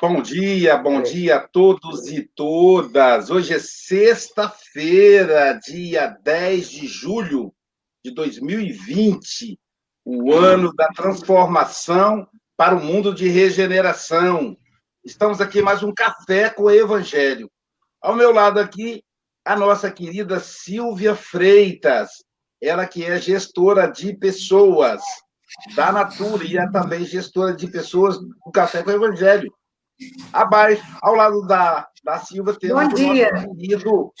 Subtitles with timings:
[0.00, 3.28] Bom dia, bom dia a todos e todas.
[3.28, 7.52] Hoje é sexta-feira, dia 10 de julho
[8.02, 9.60] de 2020,
[10.02, 12.26] o ano da transformação
[12.56, 14.56] para o mundo de regeneração.
[15.04, 17.50] Estamos aqui mais um café com o Evangelho.
[18.00, 19.04] Ao meu lado aqui,
[19.44, 22.24] a nossa querida Silvia Freitas,
[22.58, 25.02] ela que é gestora de pessoas
[25.76, 29.52] da Natura e é também gestora de pessoas do Café com o Evangelho.
[30.32, 33.28] Abaixo, ao lado da, da Silva, temos Bom dia.
[33.28, 34.12] o nosso querido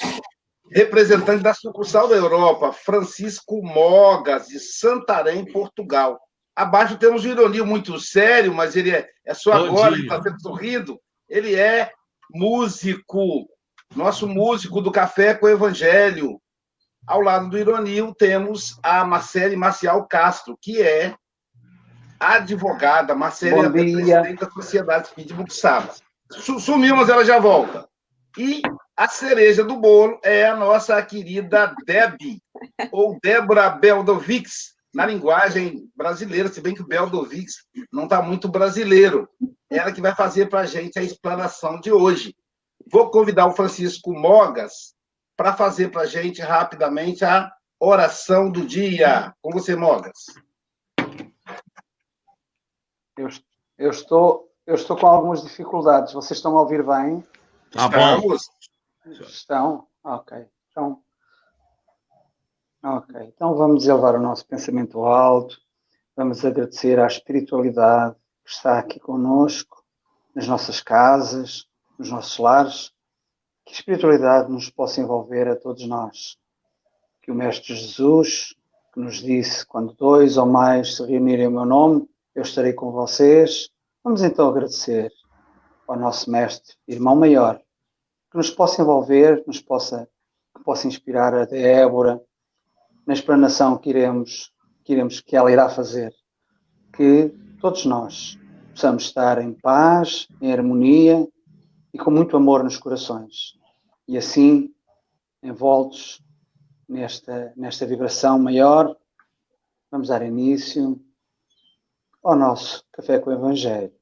[0.70, 6.18] representante da sucursal da Europa, Francisco Mogas, de Santarém, Portugal.
[6.54, 9.98] Abaixo temos o Ironil muito sério, mas ele é, é só Bom agora, dia.
[9.98, 11.00] ele está sempre sorrindo.
[11.28, 11.90] Ele é
[12.32, 13.48] músico,
[13.94, 16.40] nosso músico do Café com o Evangelho.
[17.06, 21.14] Ao lado do Ironil temos a Marcele Marcial Castro, que é
[22.20, 23.14] advogada.
[23.14, 23.72] Marcele Bom a dia.
[23.72, 25.92] presidente da Sociedade Espírita de Muxaba.
[26.30, 27.88] Su- Sumiu, mas ela já volta.
[28.38, 28.62] E
[28.96, 32.40] a cereja do bolo é a nossa querida Debbie,
[32.92, 39.28] ou Débora Beldovics, na linguagem brasileira, se bem que o Beldovics não está muito brasileiro.
[39.70, 42.34] Ela que vai fazer para a gente a explanação de hoje.
[42.90, 44.94] Vou convidar o Francisco Mogas
[45.36, 49.32] para fazer para a gente rapidamente a oração do dia.
[49.40, 50.16] Com você, Mogas.
[53.20, 53.28] Eu,
[53.76, 56.14] eu estou, eu estou com algumas dificuldades.
[56.14, 57.22] Vocês estão a ouvir bem?
[57.70, 58.34] Tá bom.
[58.34, 58.50] Estamos.
[59.28, 59.86] Estão?
[60.02, 60.46] Ok.
[60.70, 61.02] Então,
[62.82, 63.20] ok.
[63.26, 65.58] Então vamos elevar o nosso pensamento alto.
[66.16, 69.84] Vamos agradecer à espiritualidade que está aqui conosco,
[70.34, 72.90] nas nossas casas, nos nossos lares.
[73.66, 76.38] Que a espiritualidade nos possa envolver a todos nós.
[77.20, 78.54] Que o Mestre Jesus,
[78.94, 82.92] que nos disse: quando dois ou mais se reunirem em meu nome, eu estarei com
[82.92, 83.68] vocês.
[84.02, 85.12] Vamos então agradecer
[85.86, 87.60] ao nosso Mestre, irmão maior,
[88.30, 90.08] que nos possa envolver, nos possa,
[90.56, 92.20] que possa inspirar a Débora
[93.06, 94.52] na explanação que iremos,
[94.84, 96.14] que iremos, que ela irá fazer.
[96.94, 98.38] Que todos nós
[98.70, 101.26] possamos estar em paz, em harmonia
[101.92, 103.58] e com muito amor nos corações.
[104.06, 104.72] E assim,
[105.42, 106.22] envoltos
[106.88, 108.96] nesta, nesta vibração maior,
[109.90, 111.00] vamos dar início
[112.22, 113.92] ao nosso Café com o Evangelho.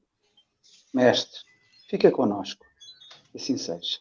[0.93, 1.41] Mestre,
[1.89, 2.65] fica conosco.
[3.35, 3.99] Assim seja.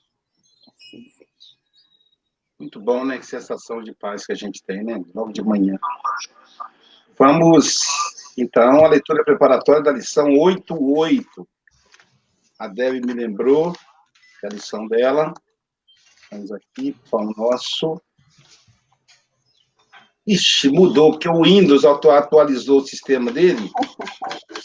[2.59, 3.19] Muito bom, né?
[3.19, 5.01] Que sensação de paz que a gente tem, né?
[5.15, 5.79] Logo de manhã.
[7.17, 7.81] Vamos,
[8.37, 11.49] então, à leitura preparatória da lição 88.
[12.59, 13.73] A Debbie me lembrou
[14.43, 15.33] da lição dela.
[16.31, 18.01] Vamos aqui, pão nosso.
[20.29, 23.71] Ixi, mudou, porque o Windows atu- atualizou o sistema dele.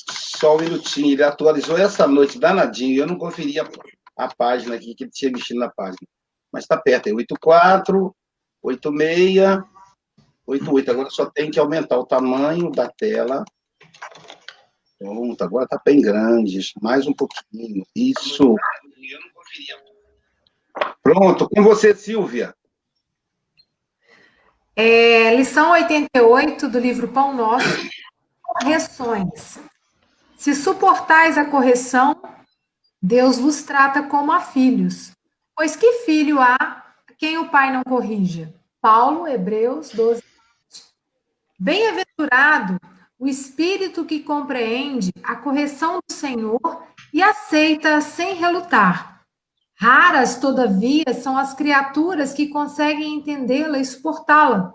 [0.10, 3.00] Só um minutinho, ele atualizou essa noite, danadinho.
[3.00, 3.70] Eu não conferi a,
[4.18, 6.06] a página aqui, que ele tinha mexido na página.
[6.52, 8.14] Mas está perto, é 84,
[8.62, 9.64] 86,
[10.46, 10.92] 88.
[10.92, 13.46] Agora só tem que aumentar o tamanho da tela.
[15.00, 16.60] Pronto, agora está bem grande.
[16.82, 17.86] Mais um pouquinho.
[17.96, 18.56] Isso.
[21.02, 22.54] Pronto, com você, Silvia.
[24.76, 27.90] É, lição 88 do livro Pão Nosso,
[28.42, 29.60] correções.
[30.36, 32.20] Se suportais a correção,
[33.00, 35.12] Deus vos trata como a filhos.
[35.56, 36.84] Pois que filho há
[37.20, 38.52] quem o pai não corrija?
[38.82, 40.24] Paulo, Hebreus 12.
[41.60, 42.80] Bem-aventurado
[43.20, 46.84] o espírito que compreende a correção do Senhor
[47.14, 49.13] e aceita sem relutar.
[49.84, 54.74] Raras, todavia, são as criaturas que conseguem entendê-la e suportá-la.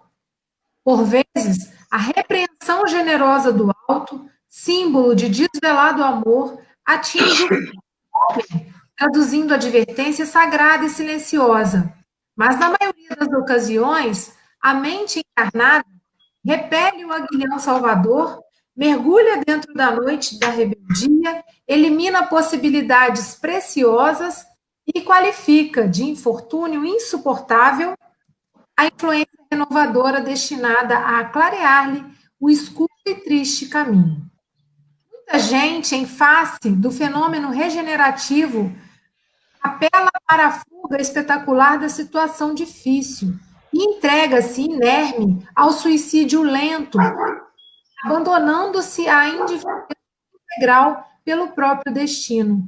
[0.85, 7.49] Por vezes, a repreensão generosa do alto, símbolo de desvelado amor, atinge o
[8.99, 11.91] traduzindo advertência sagrada e silenciosa.
[12.37, 15.87] Mas, na maioria das ocasiões, a mente encarnada
[16.45, 18.43] repele o aguilhão salvador,
[18.77, 24.48] mergulha dentro da noite da rebeldia, elimina possibilidades preciosas
[24.95, 27.95] e qualifica de infortúnio insuportável
[28.77, 32.05] a influência renovadora destinada a clarear-lhe
[32.41, 34.23] o escuro e triste caminho.
[35.13, 38.73] Muita gente, em face do fenômeno regenerativo,
[39.61, 43.35] apela para a fuga espetacular da situação difícil
[43.73, 46.99] e entrega-se inerme ao suicídio lento,
[48.05, 49.89] abandonando-se à indiferença
[50.55, 52.67] integral pelo próprio destino.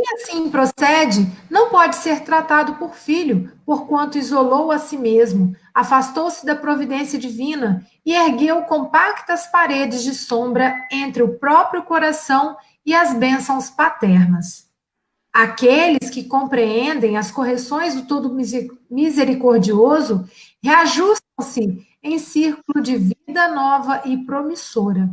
[0.00, 6.46] Quem assim procede não pode ser tratado por filho, porquanto isolou a si mesmo, afastou-se
[6.46, 13.12] da providência divina e ergueu compactas paredes de sombra entre o próprio coração e as
[13.12, 14.70] bênçãos paternas.
[15.30, 18.34] Aqueles que compreendem as correções do Todo
[18.90, 20.26] Misericordioso
[20.62, 25.10] reajustam-se em círculo de vida nova e promissora.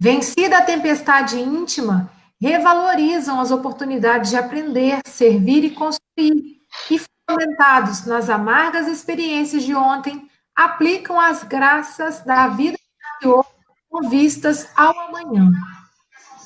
[0.00, 6.58] Vencida a tempestade íntima, revalorizam as oportunidades de aprender, servir e construir,
[6.90, 12.78] e fundamentados nas amargas experiências de ontem, aplicam as graças da vida
[13.16, 13.44] interior
[13.88, 15.50] com vistas ao amanhã.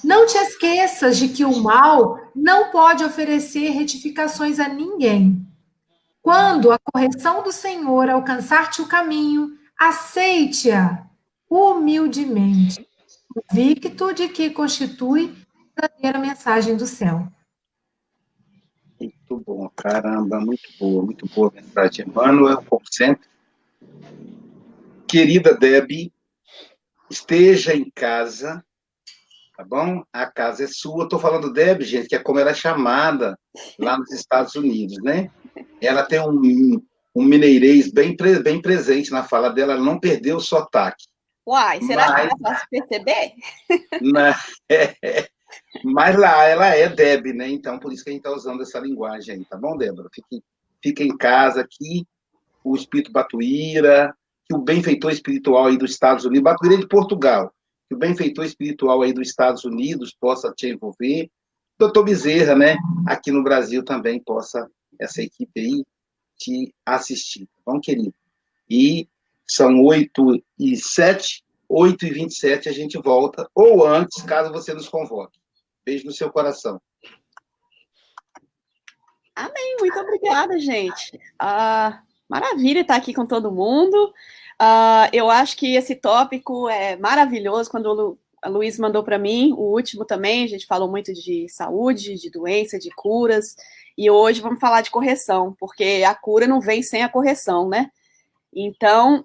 [0.04, 5.46] Não te esqueças de que o mal não pode oferecer retificações a ninguém.
[6.20, 11.04] Quando a correção do Senhor alcançar-te o caminho, aceite-a
[11.48, 12.86] humildemente,
[13.28, 15.41] convicto de que constitui
[15.76, 17.26] verdadeira mensagem do céu.
[19.00, 22.06] Muito bom, caramba, muito boa, muito boa mensagem.
[22.06, 23.26] Emmanuel, como sempre.
[25.08, 26.12] Querida Debbie,
[27.10, 28.64] esteja em casa,
[29.56, 30.02] tá bom?
[30.12, 31.04] A casa é sua.
[31.04, 33.38] Estou falando Deb, gente, que é como ela é chamada
[33.78, 35.30] lá nos Estados Unidos, né?
[35.80, 36.80] Ela tem um,
[37.14, 41.04] um mineirês bem, bem presente na fala dela, ela não perdeu o sotaque.
[41.46, 43.32] Uai, será mas, que ela vai perceber?
[44.00, 44.40] Na,
[44.70, 45.28] é,
[45.84, 47.48] mas lá ela é Deb, né?
[47.48, 50.08] Então, por isso que a gente está usando essa linguagem aí, tá bom, Débora?
[50.12, 50.42] Fique,
[50.82, 52.06] fique em casa aqui,
[52.64, 54.14] o Espírito Batuíra,
[54.46, 57.52] que o benfeitor espiritual aí dos Estados Unidos, Batuíra é de Portugal,
[57.88, 61.30] que o benfeitor espiritual aí dos Estados Unidos possa te envolver.
[61.78, 62.76] Doutor Bezerra, né,
[63.06, 65.84] aqui no Brasil também possa, essa equipe aí,
[66.36, 68.14] te assistir, tá bom, querido?
[68.68, 69.08] E
[69.46, 74.88] são 8 e 7, 8 e 27 a gente volta, ou antes, caso você nos
[74.88, 75.41] convoque.
[75.84, 76.80] Beijo no seu coração.
[79.34, 81.18] Amém, muito obrigada, gente.
[81.38, 84.12] Ah, maravilha estar aqui com todo mundo.
[84.60, 87.70] Uh, eu acho que esse tópico é maravilhoso.
[87.70, 91.12] Quando o Lu, a Luiz mandou para mim, o último também, a gente falou muito
[91.12, 93.56] de saúde, de doença, de curas.
[93.96, 97.90] E hoje vamos falar de correção, porque a cura não vem sem a correção, né?
[98.54, 99.24] Então,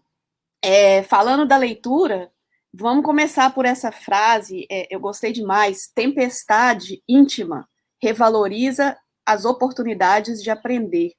[0.62, 2.32] é, falando da leitura,
[2.74, 4.66] vamos começar por essa frase.
[4.70, 5.88] É, eu gostei demais.
[5.94, 7.68] Tempestade íntima
[8.02, 11.14] revaloriza as oportunidades de aprender.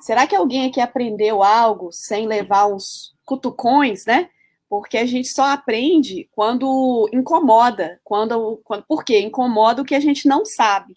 [0.00, 4.28] Será que alguém aqui aprendeu algo sem levar uns cutucões, né?
[4.68, 9.20] Porque a gente só aprende quando incomoda, quando, quando por quê?
[9.20, 10.96] Incomoda o que a gente não sabe.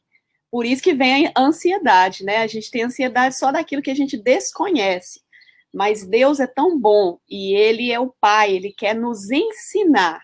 [0.51, 2.37] Por isso que vem a ansiedade, né?
[2.37, 5.21] A gente tem ansiedade só daquilo que a gente desconhece.
[5.73, 10.23] Mas Deus é tão bom e Ele é o Pai, Ele quer nos ensinar.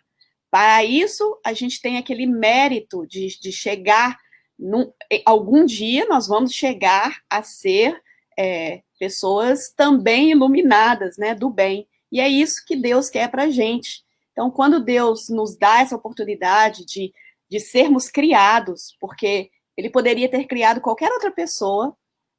[0.50, 4.18] Para isso, a gente tem aquele mérito de, de chegar.
[4.58, 4.92] Num,
[5.26, 8.02] algum dia nós vamos chegar a ser
[8.38, 11.88] é, pessoas também iluminadas, né, do bem.
[12.12, 14.04] E é isso que Deus quer para a gente.
[14.32, 17.14] Então, quando Deus nos dá essa oportunidade de,
[17.50, 21.96] de sermos criados, porque Ele poderia ter criado qualquer outra pessoa,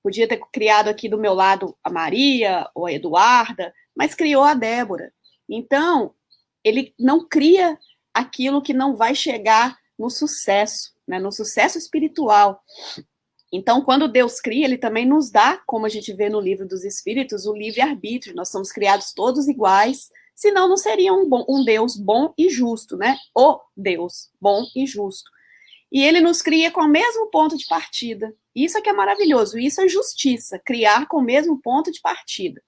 [0.06, 4.54] podia ter criado aqui do meu lado a Maria ou a Eduarda, mas criou a
[4.54, 5.12] Débora.
[5.48, 6.14] Então,
[6.62, 7.76] Ele não cria
[8.14, 12.62] aquilo que não vai chegar no sucesso, né, no sucesso espiritual.
[13.52, 16.84] Então, quando Deus cria, ele também nos dá, como a gente vê no livro dos
[16.84, 18.36] Espíritos, o livre-arbítrio.
[18.36, 22.96] Nós somos criados todos iguais, senão não seria um, bom, um Deus bom e justo,
[22.96, 23.16] né?
[23.34, 25.28] O Deus bom e justo.
[25.90, 28.34] E ele nos cria com o mesmo ponto de partida.
[28.54, 32.62] Isso é que é maravilhoso, isso é justiça, criar com o mesmo ponto de partida.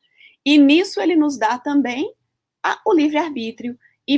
[0.45, 2.13] E nisso ele nos dá também
[2.63, 4.17] a, o livre-arbítrio e,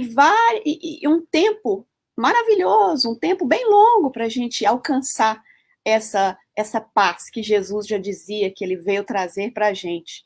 [0.65, 5.43] e, e um tempo maravilhoso, um tempo bem longo para a gente alcançar
[5.85, 10.23] essa essa paz que Jesus já dizia que ele veio trazer para a gente.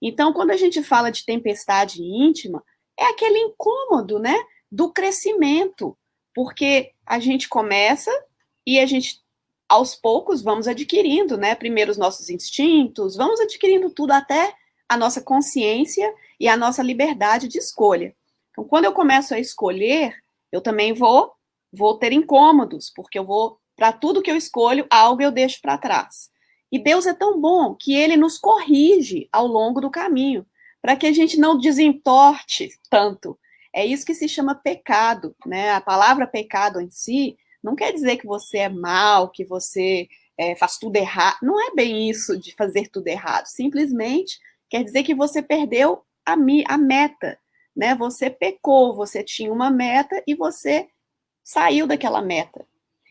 [0.00, 2.62] Então, quando a gente fala de tempestade íntima,
[2.98, 4.36] é aquele incômodo, né,
[4.70, 5.97] do crescimento,
[6.38, 8.12] porque a gente começa
[8.64, 9.20] e a gente
[9.68, 14.54] aos poucos vamos adquirindo, né, primeiro os nossos instintos, vamos adquirindo tudo até
[14.88, 18.14] a nossa consciência e a nossa liberdade de escolha.
[18.52, 20.14] Então, quando eu começo a escolher,
[20.52, 21.32] eu também vou
[21.72, 25.76] vou ter incômodos, porque eu vou para tudo que eu escolho, algo eu deixo para
[25.76, 26.30] trás.
[26.70, 30.46] E Deus é tão bom que ele nos corrige ao longo do caminho,
[30.80, 33.36] para que a gente não desentorte tanto.
[33.78, 35.70] É isso que se chama pecado, né?
[35.70, 40.56] A palavra pecado em si não quer dizer que você é mal, que você é,
[40.56, 41.36] faz tudo errado.
[41.40, 43.46] Não é bem isso de fazer tudo errado.
[43.46, 44.36] Simplesmente
[44.68, 46.32] quer dizer que você perdeu a,
[46.66, 47.38] a meta,
[47.76, 47.94] né?
[47.94, 50.88] Você pecou, você tinha uma meta e você
[51.44, 52.66] saiu daquela meta.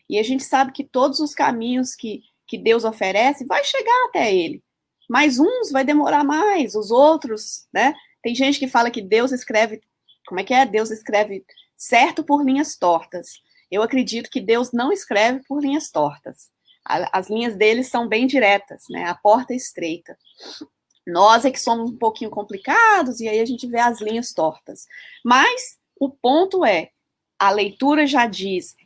[0.06, 4.34] E a gente sabe que todos os caminhos que, que Deus oferece vai chegar até
[4.34, 4.62] ele.
[5.08, 7.94] Mas uns vai demorar mais, os outros, né?
[8.22, 9.80] Tem gente que fala que Deus escreve,
[10.28, 10.66] como é que é?
[10.66, 11.42] Deus escreve
[11.74, 13.40] certo por linhas tortas.
[13.70, 16.50] Eu acredito que Deus não escreve por linhas tortas.
[16.84, 19.04] as linhas deles são bem diretas, né?
[19.04, 20.18] A porta é estreita.
[21.06, 24.86] Nós é que somos um pouquinho complicados e aí a gente vê as linhas tortas.
[25.24, 26.90] Mas o ponto é,
[27.38, 28.76] a leitura já diz,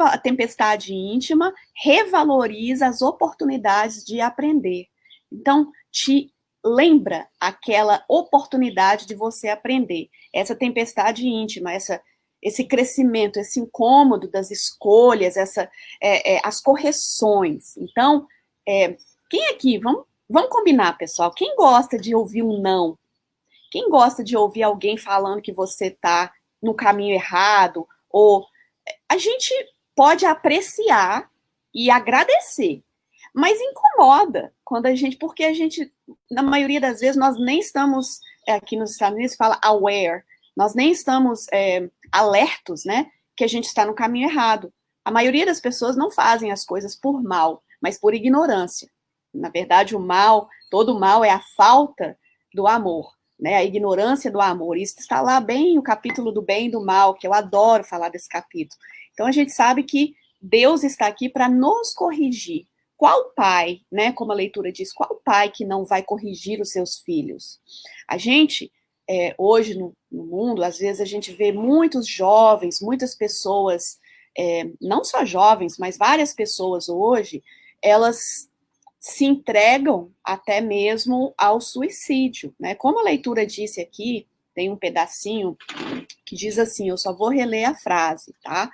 [0.00, 4.86] a tempestade íntima revaloriza as oportunidades de aprender.
[5.30, 6.32] Então, te
[6.64, 10.08] lembra aquela oportunidade de você aprender.
[10.32, 12.00] Essa tempestade íntima, essa
[12.42, 17.76] esse crescimento, esse incômodo das escolhas, essa, é, é, as correções.
[17.76, 18.26] Então,
[18.66, 18.96] é,
[19.28, 22.98] quem aqui, vamos, vamos combinar, pessoal, quem gosta de ouvir um não?
[23.70, 27.86] Quem gosta de ouvir alguém falando que você está no caminho errado?
[28.08, 28.46] Ou
[29.08, 29.52] a gente
[29.94, 31.30] pode apreciar
[31.74, 32.82] e agradecer,
[33.34, 35.92] mas incomoda quando a gente, porque a gente,
[36.30, 40.22] na maioria das vezes, nós nem estamos, é, aqui nos Estados Unidos fala aware,
[40.56, 44.72] nós nem estamos é, alertos, né, que a gente está no caminho errado.
[45.04, 48.88] A maioria das pessoas não fazem as coisas por mal, mas por ignorância.
[49.34, 52.16] Na verdade, o mal, todo mal é a falta
[52.54, 53.56] do amor, né?
[53.56, 54.76] A ignorância do amor.
[54.76, 58.08] Isso está lá bem o capítulo do bem e do mal, que eu adoro falar
[58.08, 58.80] desse capítulo.
[59.12, 62.69] Então a gente sabe que Deus está aqui para nos corrigir.
[63.00, 66.98] Qual pai, né, como a leitura diz, qual pai que não vai corrigir os seus
[66.98, 67.58] filhos?
[68.06, 68.70] A gente
[69.08, 73.98] é, hoje no, no, mundo, às vezes a gente vê muitos jovens, muitas pessoas,
[74.36, 77.42] é, não só jovens, mas várias pessoas hoje,
[77.80, 78.50] elas
[79.00, 82.74] se entregam até mesmo ao suicídio, né?
[82.74, 85.56] Como a leitura disse aqui, tem um pedacinho
[86.26, 88.70] que diz assim, eu só vou reler a frase, tá?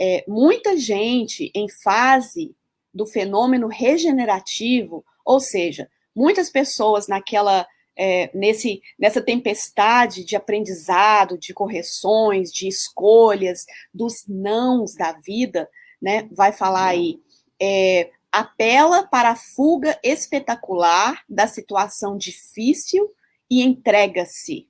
[0.00, 2.56] É, muita gente em fase
[2.96, 11.54] do fenômeno regenerativo, ou seja, muitas pessoas naquela é, nesse, nessa tempestade de aprendizado, de
[11.54, 15.68] correções, de escolhas, dos nãos da vida,
[16.00, 16.28] né?
[16.32, 17.18] Vai falar aí,
[17.60, 23.10] é, apela para a fuga espetacular da situação difícil
[23.50, 24.68] e entrega-se.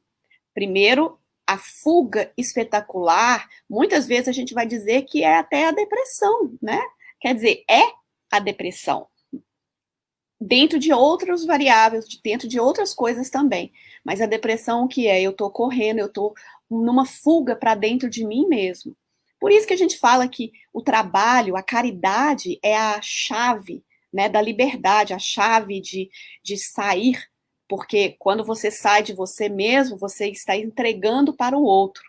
[0.55, 6.57] Primeiro, a fuga espetacular, muitas vezes a gente vai dizer que é até a depressão,
[6.63, 6.81] né?
[7.21, 7.83] Quer dizer, é
[8.31, 9.09] a depressão
[10.41, 13.73] dentro de outras variáveis, dentro de outras coisas também.
[14.05, 16.35] Mas a depressão que é, eu estou correndo, eu estou
[16.71, 18.97] numa fuga para dentro de mim mesmo.
[19.41, 24.29] Por isso que a gente fala que o trabalho, a caridade é a chave né,
[24.29, 26.09] da liberdade, a chave de,
[26.43, 27.23] de sair,
[27.69, 32.03] porque quando você sai de você mesmo, você está entregando para o outro.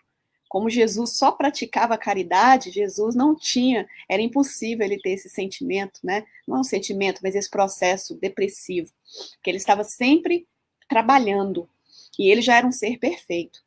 [0.48, 6.24] Como Jesus só praticava caridade, Jesus não tinha, era impossível ele ter esse sentimento, né?
[6.46, 8.90] Não é um sentimento, mas esse processo depressivo,
[9.42, 10.46] que ele estava sempre
[10.88, 11.68] trabalhando
[12.18, 13.60] e ele já era um ser perfeito.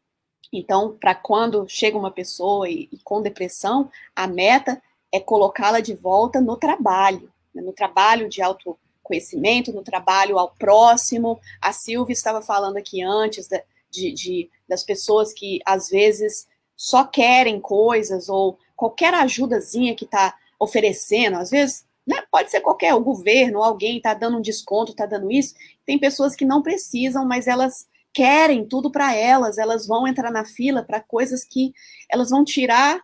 [0.52, 5.94] Então, para quando chega uma pessoa e, e com depressão, a meta é colocá-la de
[5.94, 7.62] volta no trabalho, né?
[7.62, 11.40] no trabalho de autoconhecimento, no trabalho ao próximo.
[11.62, 13.48] A Silvia estava falando aqui antes
[13.90, 16.48] de, de, das pessoas que às vezes
[16.82, 22.96] só querem coisas ou qualquer ajudazinha que está oferecendo, às vezes né, pode ser qualquer,
[22.96, 25.54] o governo, alguém está dando um desconto, está dando isso.
[25.86, 30.44] Tem pessoas que não precisam, mas elas querem tudo para elas, elas vão entrar na
[30.44, 31.72] fila para coisas que
[32.10, 33.00] elas vão tirar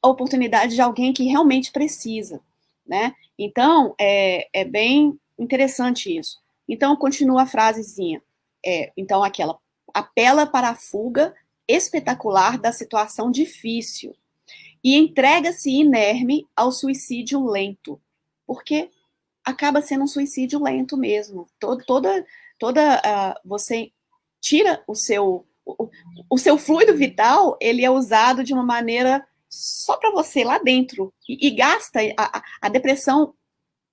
[0.00, 2.40] a oportunidade de alguém que realmente precisa,
[2.86, 3.12] né?
[3.36, 6.38] Então, é, é bem interessante isso.
[6.68, 8.22] Então, continua a frasezinha.
[8.64, 9.58] É, então, aquela
[9.92, 11.34] apela para a fuga
[11.68, 14.14] espetacular da situação difícil
[14.82, 18.00] e entrega-se inerme ao suicídio lento,
[18.46, 18.90] porque
[19.44, 21.48] acaba sendo um suicídio lento mesmo.
[21.58, 22.26] Todo, toda,
[22.58, 23.90] toda uh, você
[24.40, 25.90] tira o seu o,
[26.30, 31.12] o, seu fluido vital, ele é usado de uma maneira só para você lá dentro
[31.28, 33.34] e, e gasta a, a depressão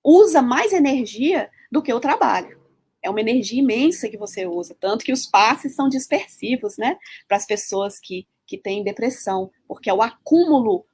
[0.04, 2.63] usa mais energia do que o trabalho
[3.04, 6.96] é uma energia imensa que você usa, tanto que os passes são dispersivos, né,
[7.28, 10.86] para as pessoas que, que têm depressão, porque é o acúmulo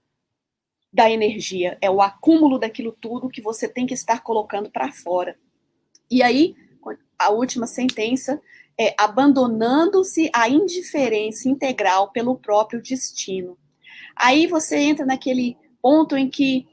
[0.92, 5.38] da energia, é o acúmulo daquilo tudo que você tem que estar colocando para fora.
[6.10, 6.56] E aí,
[7.16, 8.42] a última sentença
[8.76, 13.56] é abandonando-se à indiferença integral pelo próprio destino.
[14.16, 16.66] Aí você entra naquele ponto em que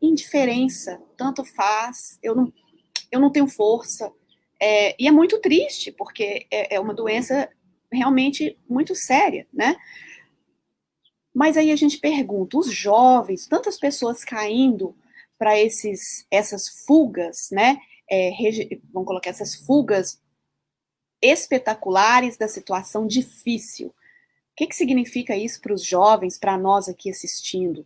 [0.00, 2.52] indiferença, tanto faz, eu não,
[3.12, 4.10] eu não tenho força,
[4.66, 7.50] é, e é muito triste, porque é, é uma doença
[7.92, 9.76] realmente muito séria, né?
[11.34, 14.96] Mas aí a gente pergunta, os jovens, tantas pessoas caindo
[15.36, 17.76] para esses essas fugas, né?
[18.10, 18.30] É,
[18.90, 20.18] vamos colocar essas fugas
[21.20, 23.88] espetaculares da situação difícil.
[23.88, 23.92] O
[24.56, 27.84] que, que significa isso para os jovens, para nós aqui assistindo?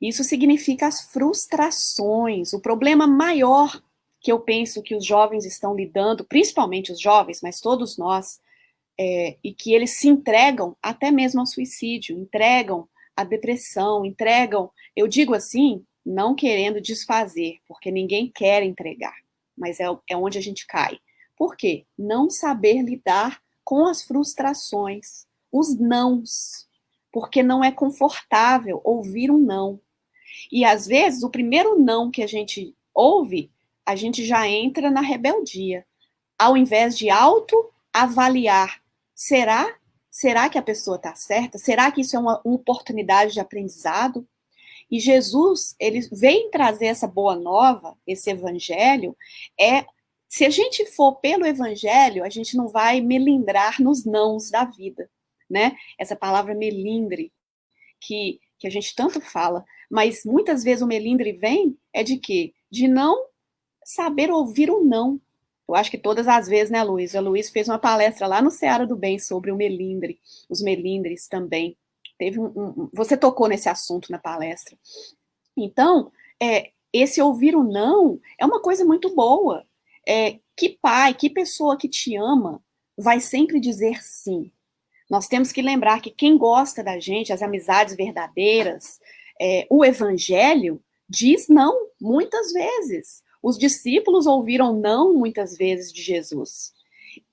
[0.00, 2.52] Isso significa as frustrações.
[2.52, 3.80] O problema maior
[4.24, 8.40] que eu penso que os jovens estão lidando, principalmente os jovens, mas todos nós,
[8.98, 15.06] é, e que eles se entregam até mesmo ao suicídio, entregam à depressão, entregam, eu
[15.06, 19.14] digo assim, não querendo desfazer, porque ninguém quer entregar,
[19.54, 20.98] mas é, é onde a gente cai.
[21.36, 21.84] Por quê?
[21.96, 26.66] Não saber lidar com as frustrações, os nãos,
[27.12, 29.78] porque não é confortável ouvir um não.
[30.50, 33.52] E às vezes o primeiro não que a gente ouve,
[33.84, 35.86] a gente já entra na rebeldia.
[36.38, 38.82] Ao invés de auto-avaliar,
[39.14, 39.76] será?
[40.10, 41.58] Será que a pessoa está certa?
[41.58, 44.26] Será que isso é uma, oportunidade de aprendizado?
[44.90, 49.16] E Jesus, ele vem trazer essa boa nova, esse evangelho,
[49.58, 49.84] é
[50.28, 55.08] se a gente for pelo evangelho, a gente não vai melindrar nos nãos da vida,
[55.48, 55.76] né?
[55.98, 57.32] Essa palavra melindre
[58.00, 62.54] que que a gente tanto fala, mas muitas vezes o melindre vem é de quê?
[62.70, 63.26] De não
[63.84, 65.20] saber ouvir o não.
[65.68, 67.14] Eu acho que todas as vezes, né, Luiz?
[67.14, 71.26] A Luiz fez uma palestra lá no Seara do Bem sobre o melindre, os melindres
[71.26, 71.76] também.
[72.18, 74.76] Teve um, um, você tocou nesse assunto na palestra.
[75.56, 79.66] Então, é, esse ouvir o não é uma coisa muito boa.
[80.06, 82.62] É, que pai, que pessoa que te ama
[82.96, 84.52] vai sempre dizer sim.
[85.10, 89.00] Nós temos que lembrar que quem gosta da gente, as amizades verdadeiras,
[89.40, 93.23] é, o evangelho, diz não muitas vezes.
[93.44, 96.72] Os discípulos ouviram não muitas vezes de Jesus.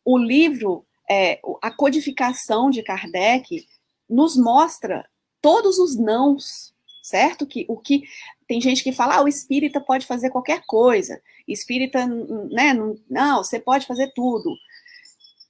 [0.04, 3.66] O livro, é, a codificação de Kardec,
[4.10, 5.08] nos mostra
[5.42, 7.48] todos os nãos, certo?
[7.48, 8.04] Que o que
[8.46, 11.22] tem gente que fala, ah, o espírita pode fazer qualquer coisa.
[11.48, 12.74] Espírita, né?
[13.10, 14.54] Não, você pode fazer tudo.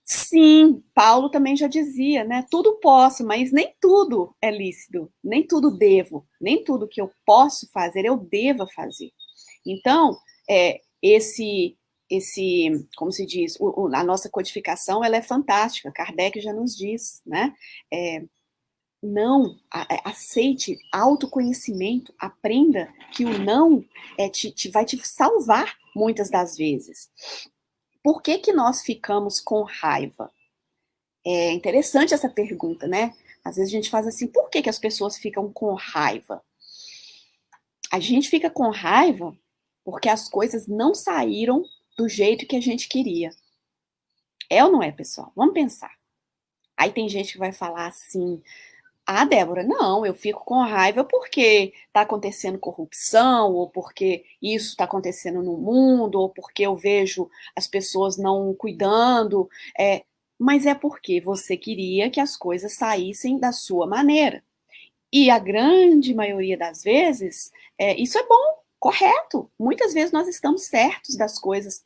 [0.06, 2.46] Sim, Paulo também já dizia, né?
[2.52, 7.68] Tudo posso, mas nem tudo é lícito, nem tudo devo, nem tudo que eu posso
[7.72, 9.12] fazer eu deva fazer.
[9.66, 10.20] Então,
[10.52, 11.78] é, esse,
[12.10, 15.94] esse, como se diz, o, o, a nossa codificação ela é fantástica.
[15.94, 17.56] Kardec já nos diz, né?
[17.92, 18.22] É,
[19.02, 23.84] não a, aceite autoconhecimento, aprenda que o não
[24.18, 27.10] é, te, te, vai te salvar muitas das vezes.
[28.04, 30.30] Por que, que nós ficamos com raiva?
[31.26, 33.14] É interessante essa pergunta, né?
[33.44, 36.44] Às vezes a gente faz assim, por que, que as pessoas ficam com raiva?
[37.92, 39.36] A gente fica com raiva
[39.84, 41.64] porque as coisas não saíram
[41.98, 43.32] do jeito que a gente queria.
[44.50, 45.32] É ou não é, pessoal?
[45.36, 45.92] Vamos pensar.
[46.78, 48.42] Aí tem gente que vai falar assim:
[49.06, 54.86] ah, Débora, não, eu fico com raiva porque está acontecendo corrupção, ou porque isso está
[54.86, 59.50] acontecendo no mundo, ou porque eu vejo as pessoas não cuidando.
[59.78, 60.04] É,
[60.40, 64.44] mas é porque você queria que as coisas saíssem da sua maneira.
[65.14, 69.50] E a grande maioria das vezes, é, isso é bom, correto.
[69.60, 71.86] Muitas vezes nós estamos certos das coisas,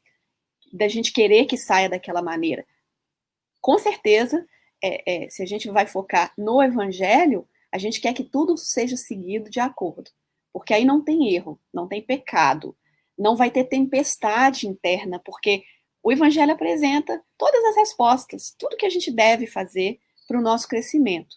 [0.71, 2.65] da gente querer que saia daquela maneira.
[3.61, 4.47] Com certeza,
[4.81, 8.95] é, é, se a gente vai focar no evangelho, a gente quer que tudo seja
[8.95, 10.09] seguido de acordo.
[10.53, 12.75] Porque aí não tem erro, não tem pecado,
[13.17, 15.63] não vai ter tempestade interna, porque
[16.01, 20.65] o evangelho apresenta todas as respostas, tudo que a gente deve fazer para o nosso
[20.67, 21.35] crescimento.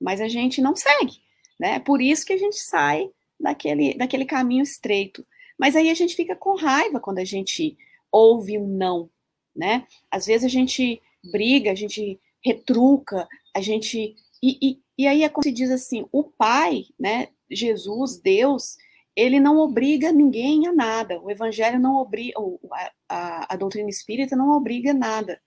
[0.00, 1.12] Mas a gente não segue,
[1.60, 1.76] né?
[1.76, 5.26] É por isso que a gente sai daquele, daquele caminho estreito.
[5.58, 7.76] Mas aí a gente fica com raiva quando a gente
[8.10, 9.10] ouve um não,
[9.54, 9.86] né?
[10.10, 14.14] Às vezes a gente briga, a gente retruca, a gente.
[14.42, 18.76] E, e, e aí é como se diz assim: o Pai, né, Jesus, Deus,
[19.14, 21.20] ele não obriga ninguém a nada.
[21.20, 22.38] O Evangelho não obriga,
[22.70, 25.40] a, a, a doutrina espírita não obriga nada.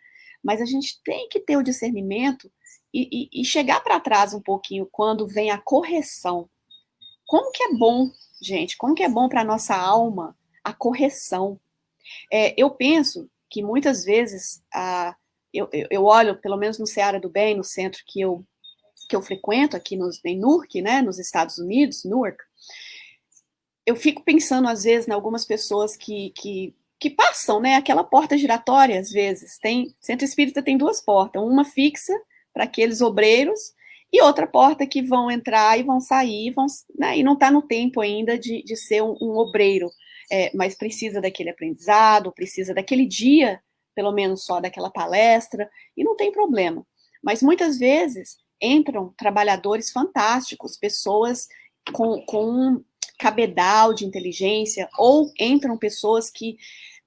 [0.44, 2.52] Mas a gente tem que ter o discernimento
[2.94, 6.50] e, e, e chegar para trás um pouquinho quando vem a correção.
[7.30, 8.10] Como que é bom,
[8.42, 8.76] gente?
[8.76, 11.60] Como que é bom para a nossa alma a correção?
[12.34, 15.16] É, eu penso que muitas vezes a,
[15.54, 18.44] eu, eu, olho, pelo menos no Seara do Bem, no centro que eu,
[19.08, 22.44] que eu frequento, aqui nos, em Newark, né, nos Estados Unidos, Newark,
[23.86, 28.40] eu fico pensando, às vezes, em algumas pessoas que, que, que passam, né, aquela porta
[28.40, 29.60] giratória, às vezes.
[29.60, 32.20] Tem, Centro Espírita tem duas portas, uma fixa
[32.52, 33.78] para aqueles obreiros
[34.12, 36.66] e outra porta que vão entrar e vão sair, vão,
[36.98, 39.92] né, e não está no tempo ainda de, de ser um, um obreiro,
[40.32, 43.62] é, mas precisa daquele aprendizado, precisa daquele dia
[44.00, 46.88] pelo menos só daquela palestra, e não tem problema.
[47.22, 51.50] Mas muitas vezes entram trabalhadores fantásticos, pessoas
[51.92, 52.84] com, com um
[53.18, 56.58] cabedal de inteligência, ou entram pessoas que,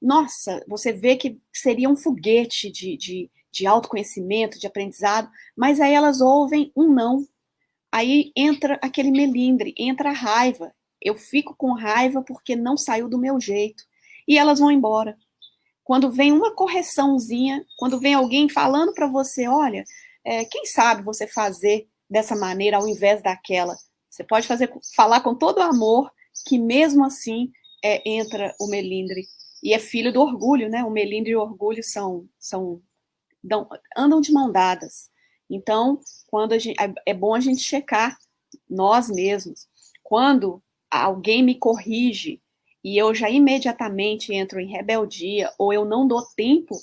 [0.02, 5.92] nossa, você vê que seria um foguete de, de, de autoconhecimento, de aprendizado, mas aí
[5.94, 7.26] elas ouvem um não.
[7.92, 10.74] aí entra aquele melindre, entra a raiva.
[11.00, 13.84] Eu fico com raiva porque não saiu do meu jeito.
[14.26, 15.16] E elas vão embora.
[15.84, 19.84] Quando vem uma correçãozinha, quando vem alguém falando para você, olha,
[20.24, 23.76] é, quem sabe você fazer dessa maneira ao invés daquela?
[24.08, 26.10] Você pode fazer, falar com todo amor,
[26.46, 27.50] que mesmo assim
[27.84, 29.26] é, entra o melindre.
[29.62, 30.84] E é filho do orgulho, né?
[30.84, 32.80] O melindre e o orgulho são, são
[33.42, 35.10] dão, andam de mão dadas.
[35.48, 38.16] Então, quando gente, é, é bom a gente checar
[38.68, 39.66] nós mesmos.
[40.02, 42.40] Quando alguém me corrige
[42.84, 46.76] e eu já imediatamente entro em rebeldia ou eu não dou tempo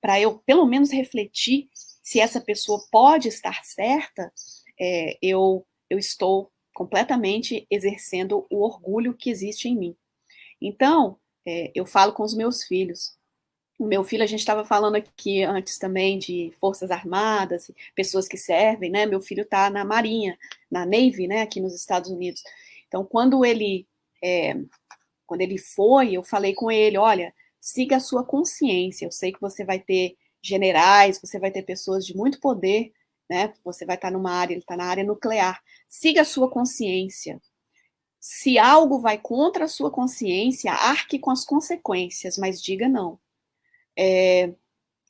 [0.00, 1.68] para eu pelo menos refletir
[2.02, 4.30] se essa pessoa pode estar certa,
[4.78, 9.96] é, eu, eu estou completamente exercendo o orgulho que existe em mim.
[10.60, 13.16] Então, é, eu falo com os meus filhos.
[13.78, 18.88] Meu filho, a gente estava falando aqui antes também de Forças Armadas, pessoas que servem,
[18.88, 19.04] né?
[19.04, 20.38] Meu filho está na Marinha,
[20.70, 21.42] na Navy, né?
[21.42, 22.42] Aqui nos Estados Unidos.
[22.86, 23.86] Então, quando ele,
[24.22, 24.54] é,
[25.26, 29.06] quando ele foi, eu falei com ele, olha, siga a sua consciência.
[29.06, 32.92] Eu sei que você vai ter generais, você vai ter pessoas de muito poder,
[33.28, 33.52] né?
[33.64, 35.60] Você vai estar numa área, ele está na área nuclear.
[35.88, 37.40] Siga a sua consciência.
[38.20, 43.18] Se algo vai contra a sua consciência, arque com as consequências, mas diga não.
[43.96, 44.52] É,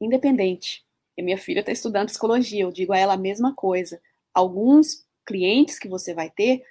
[0.00, 0.84] independente.
[1.16, 4.00] E minha filha está estudando psicologia, eu digo a ela a mesma coisa.
[4.32, 6.64] Alguns clientes que você vai ter,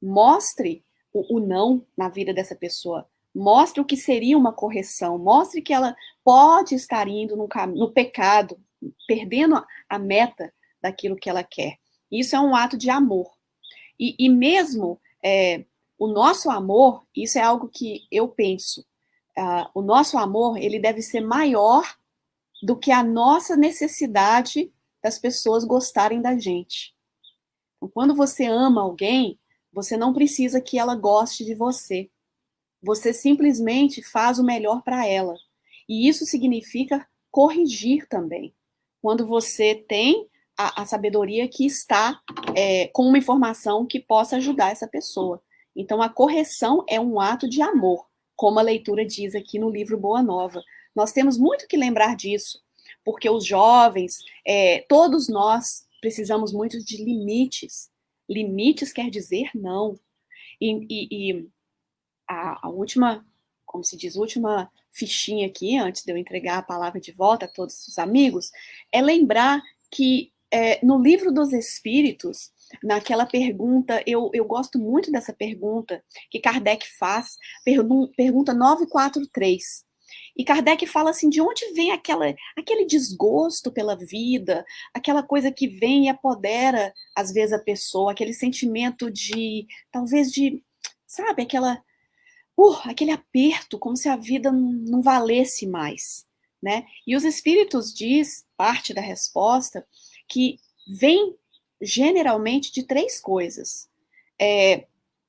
[0.00, 3.08] mostre o, o não na vida dessa pessoa.
[3.34, 5.18] Mostre o que seria uma correção.
[5.18, 8.58] Mostre que ela pode estar indo no, no pecado,
[9.06, 11.78] perdendo a meta daquilo que ela quer.
[12.10, 13.30] Isso é um ato de amor.
[13.98, 15.64] E, e mesmo é,
[15.98, 18.84] o nosso amor, isso é algo que eu penso,
[19.38, 21.84] uh, o nosso amor, ele deve ser maior
[22.62, 24.72] do que a nossa necessidade
[25.02, 26.94] das pessoas gostarem da gente.
[27.76, 29.38] Então, quando você ama alguém,
[29.72, 32.10] você não precisa que ela goste de você.
[32.82, 35.36] Você simplesmente faz o melhor para ela.
[35.88, 38.54] E isso significa corrigir também.
[39.02, 42.20] Quando você tem a, a sabedoria que está
[42.54, 45.42] é, com uma informação que possa ajudar essa pessoa.
[45.74, 49.98] Então, a correção é um ato de amor, como a leitura diz aqui no livro
[49.98, 50.62] Boa Nova.
[50.94, 52.62] Nós temos muito que lembrar disso,
[53.04, 57.90] porque os jovens, é, todos nós, precisamos muito de limites.
[58.28, 59.98] Limites quer dizer não.
[60.60, 61.48] E, e, e
[62.28, 63.26] a, a, última,
[63.64, 67.48] como se diz, última fichinha aqui, antes de eu entregar a palavra de volta a
[67.48, 68.50] todos os amigos,
[68.92, 72.50] é lembrar que é, no livro dos Espíritos,
[72.82, 79.86] naquela pergunta, eu, eu gosto muito dessa pergunta que Kardec faz, pergun pergunta 943.
[80.36, 85.66] E Kardec fala assim: de onde vem aquela, aquele desgosto pela vida, aquela coisa que
[85.68, 90.62] vem e apodera, às vezes, a pessoa, aquele sentimento de, talvez, de,
[91.06, 91.82] sabe, aquela,
[92.56, 96.26] uh, aquele aperto, como se a vida não, não valesse mais.
[96.62, 96.84] Né?
[97.06, 99.86] E os Espíritos diz, parte da resposta,
[100.28, 101.36] que vem
[101.80, 103.88] generalmente de três coisas.
[104.40, 104.86] É,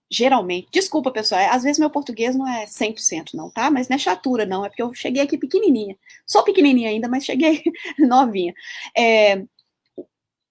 [0.10, 3.70] geralmente, desculpa pessoal, às vezes meu português não é 100% não, tá?
[3.70, 5.98] Mas não é chatura não, é porque eu cheguei aqui pequenininha.
[6.26, 7.64] Sou pequenininha ainda, mas cheguei
[8.00, 8.54] novinha.
[8.96, 9.44] É,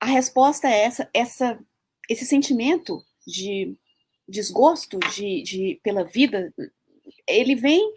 [0.01, 1.59] a resposta é essa, essa,
[2.09, 3.77] esse sentimento de
[4.29, 6.53] desgosto de, de, pela vida,
[7.27, 7.95] ele vem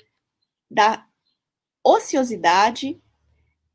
[0.70, 1.06] da
[1.84, 3.00] ociosidade,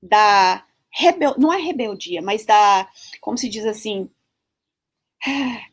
[0.02, 2.88] da rebel, não é rebeldia, mas da,
[3.20, 4.09] como se diz assim,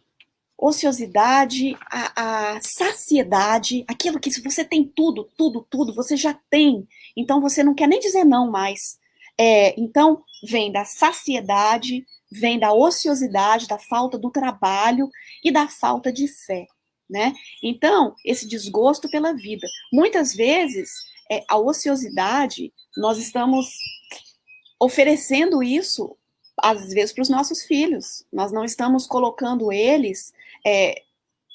[0.57, 6.88] ociosidade, a, a, saciedade, aquilo que se você tem tudo, tudo, tudo, você já tem,
[7.15, 8.99] então você não quer nem dizer não mais.
[9.39, 15.10] É, então, vem da saciedade, vem da ociosidade, da falta do trabalho
[15.43, 16.67] e da falta de fé,
[17.10, 17.34] né?
[17.63, 19.67] Então, esse desgosto pela vida.
[19.91, 20.91] Muitas vezes,
[21.31, 23.67] é, a ociosidade, nós estamos
[24.81, 26.17] oferecendo isso,
[26.57, 28.25] às vezes, para os nossos filhos.
[28.33, 30.33] Nós não estamos colocando eles
[30.65, 31.03] é,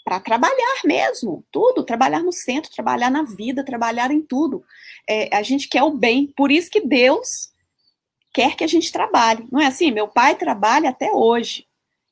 [0.04, 4.64] para trabalhar mesmo, tudo, trabalhar no centro, trabalhar na vida, trabalhar em tudo.
[5.10, 7.52] É, a gente quer o bem, por isso que Deus
[8.32, 9.44] quer que a gente trabalhe.
[9.50, 9.90] Não é assim?
[9.90, 11.66] Meu pai trabalha até hoje.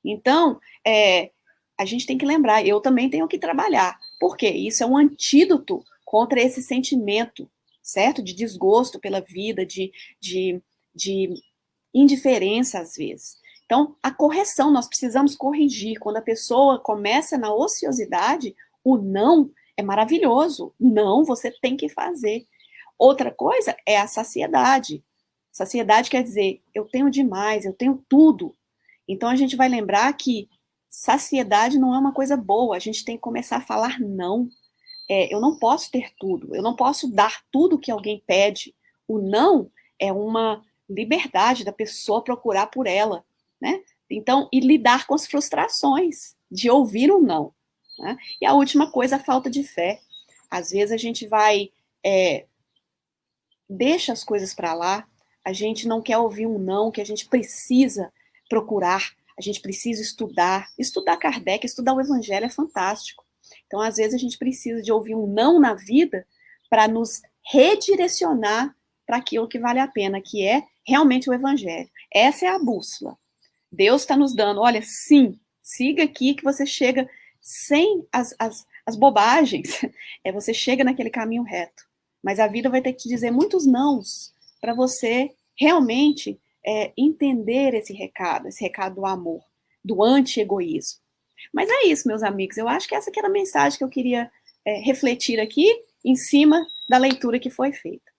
[0.05, 1.31] Então, é,
[1.79, 3.97] a gente tem que lembrar, eu também tenho que trabalhar.
[4.19, 4.49] Por quê?
[4.49, 7.49] Isso é um antídoto contra esse sentimento,
[7.81, 8.21] certo?
[8.21, 10.61] De desgosto pela vida, de, de
[10.95, 11.35] de
[11.93, 13.37] indiferença às vezes.
[13.65, 15.99] Então, a correção, nós precisamos corrigir.
[15.99, 20.75] Quando a pessoa começa na ociosidade, o não é maravilhoso.
[20.79, 22.47] Não, você tem que fazer.
[22.99, 25.03] Outra coisa é a saciedade.
[25.51, 28.55] Saciedade quer dizer, eu tenho demais, eu tenho tudo.
[29.09, 30.49] Então, a gente vai lembrar que
[30.91, 34.49] saciedade não é uma coisa boa, a gente tem que começar a falar não.
[35.09, 38.75] É, eu não posso ter tudo, eu não posso dar tudo que alguém pede.
[39.07, 43.25] O não é uma liberdade da pessoa procurar por ela,
[43.61, 43.83] né?
[44.11, 47.55] Então, e lidar com as frustrações de ouvir um não.
[47.99, 48.17] Né?
[48.41, 50.01] E a última coisa, a falta de fé.
[50.51, 51.71] Às vezes a gente vai,
[52.05, 52.47] é,
[53.69, 55.07] deixa as coisas para lá,
[55.45, 58.13] a gente não quer ouvir um não, que a gente precisa
[58.49, 60.69] procurar, a gente precisa estudar.
[60.79, 63.25] Estudar Kardec, estudar o Evangelho é fantástico.
[63.67, 66.27] Então, às vezes, a gente precisa de ouvir um não na vida
[66.71, 68.75] para nos redirecionar
[69.07, 71.89] para aquilo que vale a pena, que é realmente o Evangelho.
[72.13, 73.17] Essa é a bússola.
[73.71, 77.09] Deus está nos dando, olha, sim, siga aqui que você chega
[77.41, 79.81] sem as, as, as bobagens,
[80.25, 81.85] é você chega naquele caminho reto.
[82.23, 87.75] Mas a vida vai ter que te dizer muitos nãos para você realmente é, entender
[87.75, 89.43] esse recado, esse recado do amor,
[89.85, 91.01] do anti-egoísmo.
[91.53, 92.57] Mas é isso, meus amigos.
[92.57, 94.31] Eu acho que essa que era a mensagem que eu queria
[94.65, 95.67] é, refletir aqui
[96.03, 98.14] em cima da leitura que foi feita.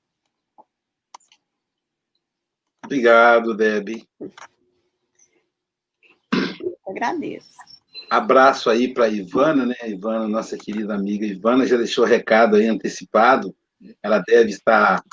[2.85, 4.07] Obrigado, Debbie.
[6.87, 7.55] agradeço.
[8.09, 9.75] Abraço aí para Ivana, né?
[9.85, 13.55] Ivana, nossa querida amiga Ivana, já deixou recado aí antecipado.
[14.01, 15.03] Ela deve estar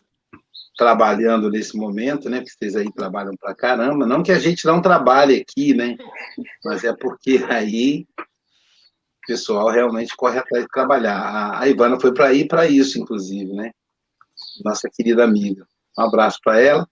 [0.76, 2.38] trabalhando nesse momento, né?
[2.38, 4.06] Porque vocês aí trabalham para caramba.
[4.06, 5.96] Não que a gente não trabalhe aqui, né?
[6.64, 11.58] Mas é porque aí o pessoal realmente corre atrás de trabalhar.
[11.58, 13.70] A Ivana foi para ir para isso, inclusive, né?
[14.62, 15.66] Nossa querida amiga.
[15.98, 16.86] Um abraço para ela.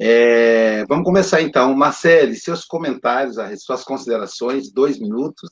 [0.00, 1.74] É, vamos começar então.
[1.74, 5.50] Marcele, seus comentários, suas considerações, dois minutos.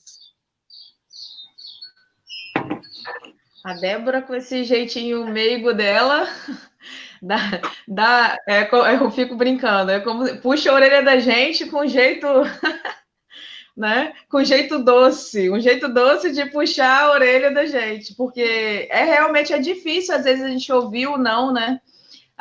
[3.64, 6.26] A Débora, com esse jeitinho meigo dela,
[7.22, 8.68] dá, dá, é,
[9.00, 12.26] eu fico brincando, é como puxa a orelha da gente com jeito,
[13.76, 14.14] né?
[14.28, 19.52] Com jeito doce, um jeito doce de puxar a orelha da gente, porque é realmente
[19.52, 21.81] é difícil às vezes a gente ouvir o não, né?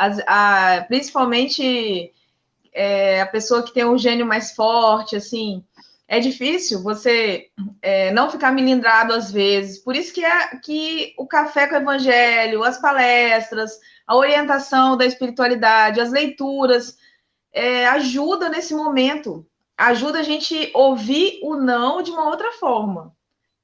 [0.02, 2.12] As, a, principalmente
[2.74, 5.64] é, a pessoa que tem um gênio mais forte, assim,
[6.08, 7.50] é difícil você
[7.84, 9.78] é, não ficar melindrado às vezes.
[9.78, 15.06] Por isso que, é, que o café com o evangelho, as palestras, a orientação da
[15.06, 16.98] espiritualidade, as leituras,
[17.54, 19.46] é, ajuda nesse momento.
[19.78, 23.16] Ajuda a gente ouvir o não de uma outra forma.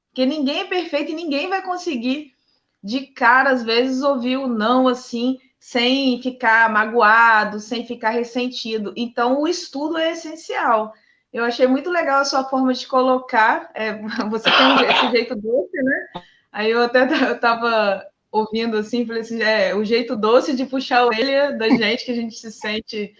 [0.08, 2.32] Porque ninguém é perfeito e ninguém vai conseguir,
[2.80, 8.92] de cara, às vezes, ouvir o não assim, sem ficar magoado, sem ficar ressentido.
[8.96, 10.92] Então, o estudo é essencial.
[11.32, 13.70] Eu achei muito legal a sua forma de colocar.
[13.74, 13.94] É,
[14.30, 16.06] você tem esse jeito doce, né?
[16.52, 21.06] Aí eu até estava ouvindo assim, falei assim, é o jeito doce de puxar a
[21.06, 23.14] orelha da gente, que a gente se sente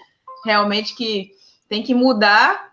[0.44, 1.33] realmente que
[1.68, 2.72] tem que mudar.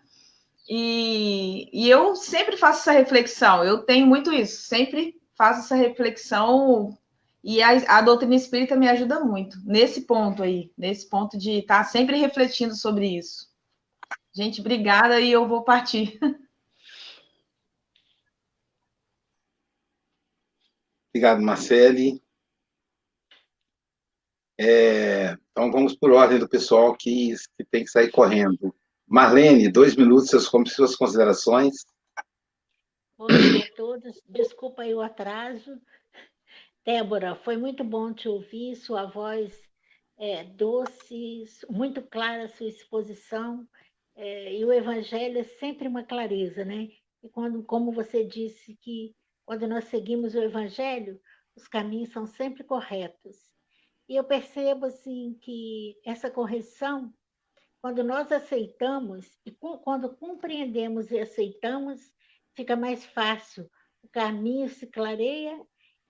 [0.68, 6.98] E, e eu sempre faço essa reflexão, eu tenho muito isso, sempre faço essa reflexão
[7.46, 11.84] e a, a, doutrina espírita me ajuda muito nesse ponto aí, nesse ponto de estar
[11.84, 13.54] sempre refletindo sobre isso.
[14.34, 16.20] Gente, obrigada e eu vou partir.
[21.14, 22.20] Obrigado, Marcele.
[24.60, 28.76] É, então vamos por ordem do pessoal que, que tem que sair correndo.
[29.08, 31.86] Marlene, dois minutos, suas, suas considerações.
[33.18, 34.20] Bom dia a todos.
[34.28, 35.80] Desculpa aí o atraso.
[36.86, 39.60] Débora, foi muito bom te ouvir, sua voz
[40.20, 43.68] é, doce, muito clara sua exposição,
[44.16, 46.90] é, e o evangelho é sempre uma clareza, né?
[47.24, 51.20] E quando, como você disse que quando nós seguimos o evangelho,
[51.56, 53.36] os caminhos são sempre corretos.
[54.08, 57.12] E eu percebo assim que essa correção,
[57.82, 62.00] quando nós aceitamos e quando compreendemos e aceitamos,
[62.54, 63.68] fica mais fácil.
[64.04, 65.60] O caminho se clareia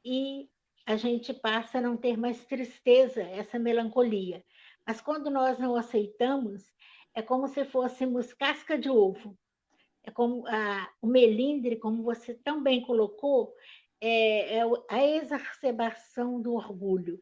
[0.04, 0.50] e
[0.86, 4.44] a gente passa a não ter mais tristeza, essa melancolia.
[4.86, 6.64] Mas quando nós não aceitamos,
[7.14, 9.38] é como se fôssemos casca de ovo.
[10.04, 13.56] É como a, o melindre, como você tão bem colocou,
[14.00, 17.20] é, é a exacerbação do orgulho.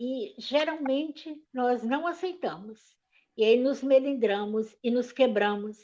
[0.00, 2.96] E geralmente nós não aceitamos.
[3.36, 5.76] E aí nos melindramos e nos quebramos.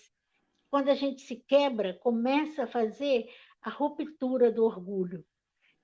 [0.70, 3.29] Quando a gente se quebra, começa a fazer
[3.61, 5.22] a ruptura do orgulho.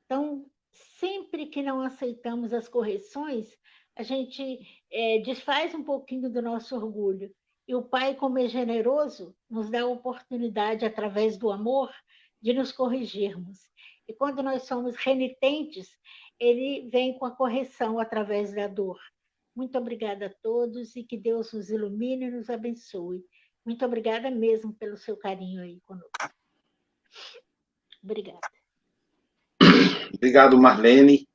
[0.06, 3.56] Então, sempre que não aceitamos as correções,
[3.96, 7.34] a gente é, desfaz um pouquinho do nosso orgulho.
[7.66, 11.92] E o Pai, como é generoso, nos dá a oportunidade, através do amor,
[12.40, 13.58] de nos corrigirmos.
[14.06, 15.90] E quando nós somos renitentes,
[16.38, 18.98] ele vem com a correção através da dor.
[19.54, 23.24] Muito obrigada a todos e que Deus nos ilumine e nos abençoe.
[23.64, 26.08] Muito obrigada mesmo pelo seu carinho aí conosco.
[28.02, 28.57] Obrigada.
[30.14, 31.26] Obrigado, Marlene.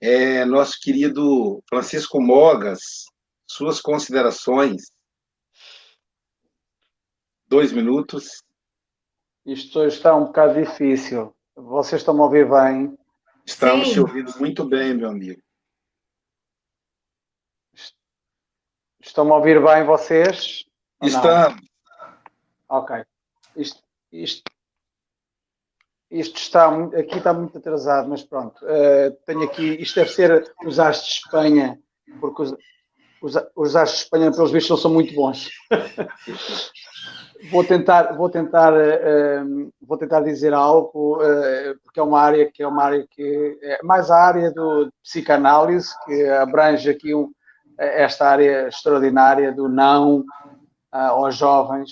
[0.00, 3.06] É, nosso querido Francisco Mogas,
[3.46, 4.90] suas considerações.
[7.46, 8.42] Dois minutos.
[9.46, 11.34] Isto está um bocado difícil.
[11.54, 12.96] Vocês estão a ouvir bem?
[13.46, 13.94] Estamos Sim.
[13.94, 15.40] te ouvindo muito bem, meu amigo.
[19.00, 20.64] Estão a ouvir bem vocês?
[21.02, 21.60] Estamos.
[22.68, 23.04] Ok.
[23.54, 24.42] Isto, isto,
[26.14, 28.64] isto está aqui está muito atrasado, mas pronto.
[28.64, 31.78] Uh, tenho aqui, isto deve ser os As de Espanha,
[32.20, 32.54] porque os,
[33.20, 35.50] os, os de Espanha, pelos vistos, não são muito bons.
[37.50, 42.62] vou tentar, vou tentar, uh, vou tentar dizer algo, uh, porque é uma área que
[42.62, 47.32] é uma área que é mais a área do psicanálise, que abrange aqui um,
[47.76, 50.24] esta área extraordinária do não uh,
[50.92, 51.90] aos jovens.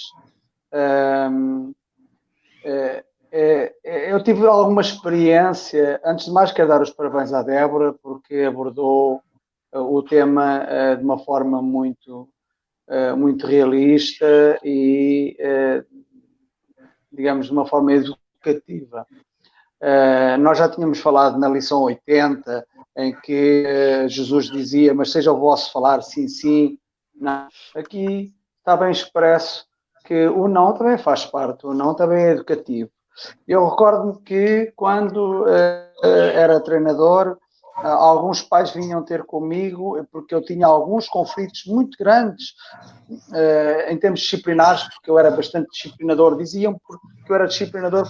[2.65, 7.95] É, é, eu tive alguma experiência, antes de mais quero dar os parabéns à Débora,
[8.03, 9.23] porque abordou
[9.75, 10.67] o tema
[10.99, 12.29] de uma forma muito
[12.89, 16.03] eh, muito realista e, uh,
[17.11, 19.07] digamos, de uma forma educativa.
[19.81, 22.67] Uh, nós já tínhamos falado na lição 80,
[22.99, 26.79] em que Jesus dizia: Mas seja o vosso falar sim, sim.
[27.15, 27.49] Não.
[27.75, 29.65] Aqui está bem expresso
[30.05, 32.91] que o não também faz parte, o não também é educativo.
[33.47, 35.47] Eu recordo-me que quando
[36.35, 37.39] era treinador,
[37.77, 42.51] ah, alguns pais vinham ter comigo porque eu tinha alguns conflitos muito grandes
[43.11, 46.37] uh, em termos disciplinares, porque eu era bastante disciplinador.
[46.37, 46.75] Diziam
[47.25, 48.07] que eu era disciplinador.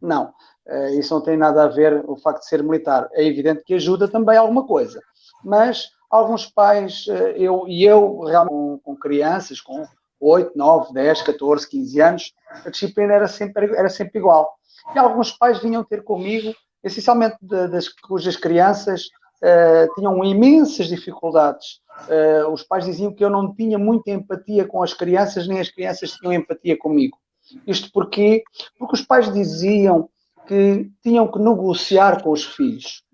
[0.00, 0.32] Não,
[0.66, 3.08] uh, isso não tem nada a ver o facto de ser militar.
[3.12, 5.00] É evidente que ajuda também alguma coisa,
[5.44, 9.84] mas alguns pais, uh, eu e eu, realmente, com, com crianças, com
[10.20, 14.52] 8, 9, 10, 14, 15 anos, a disciplina era sempre, era sempre igual.
[14.94, 19.08] E alguns pais vinham ter comigo essencialmente das cujas crianças
[19.42, 21.80] uh, tinham imensas dificuldades.
[22.08, 25.70] Uh, os pais diziam que eu não tinha muita empatia com as crianças, nem as
[25.70, 27.18] crianças tinham empatia comigo.
[27.66, 28.42] Isto porque,
[28.78, 30.08] porque os pais diziam
[30.46, 33.04] que tinham que negociar com os filhos.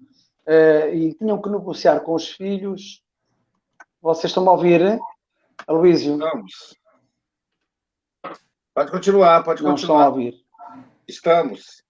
[0.47, 3.03] Uh, e tinham que negociar com os filhos.
[4.01, 5.01] Vocês estão a ouvir,
[5.67, 6.15] Aloísio?
[6.15, 6.77] Estamos.
[8.77, 10.01] Pode continuar, pode não continuar.
[10.01, 10.45] Não ouvir.
[11.09, 11.83] Estamos.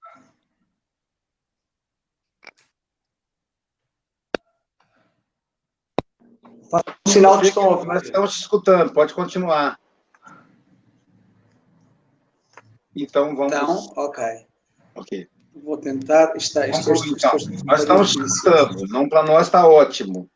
[6.71, 7.89] Faz um sinal que estão ouvindo.
[7.89, 9.81] Nós estamos te escutando, pode continuar.
[12.95, 13.53] Então vamos.
[13.53, 14.47] Então, ok.
[14.95, 15.29] Ok.
[15.57, 16.37] Vou tentar.
[16.37, 17.65] Está, está, está, então.
[17.65, 20.31] Nós estamos te escutando, não para nós está ótimo.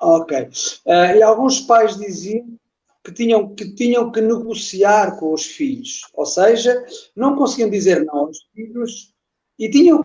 [0.00, 0.50] Ok.
[0.86, 2.61] Uh, e alguns pais diziam
[3.04, 6.84] que tinham, que tinham que negociar com os filhos, ou seja,
[7.16, 9.12] não conseguiam dizer não aos filhos
[9.58, 10.04] e tinham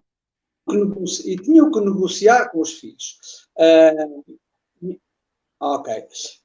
[0.70, 3.18] que, e tinham que negociar com os filhos.
[3.58, 4.98] Uh,
[5.60, 5.94] ok.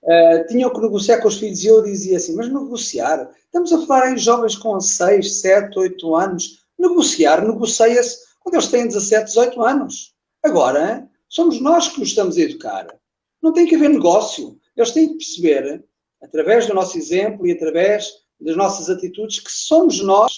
[0.03, 3.31] Uh, tinham que negociar com os filhos e eu dizia assim, mas negociar?
[3.45, 6.63] Estamos a falar em jovens com 6, 7, 8 anos.
[6.79, 10.15] Negociar, negocia-se quando eles têm 17, 18 anos.
[10.43, 12.87] Agora, somos nós que os estamos a educar.
[13.41, 14.59] Não tem que haver negócio.
[14.77, 15.85] Eles têm que perceber,
[16.23, 20.33] através do nosso exemplo e através das nossas atitudes, que somos nós.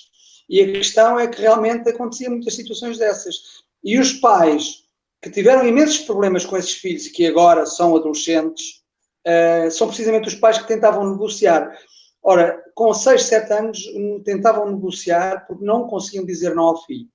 [0.49, 3.37] E a questão é que realmente aconteciam muitas situações dessas.
[3.83, 4.85] E os pais
[5.23, 8.83] que tiveram imensos problemas com esses filhos e que agora são adolescentes,
[9.27, 11.75] uh, são precisamente os pais que tentavam negociar.
[12.23, 13.85] Ora, com 6, 7 anos
[14.25, 17.09] tentavam negociar porque não conseguiam dizer não ao filho.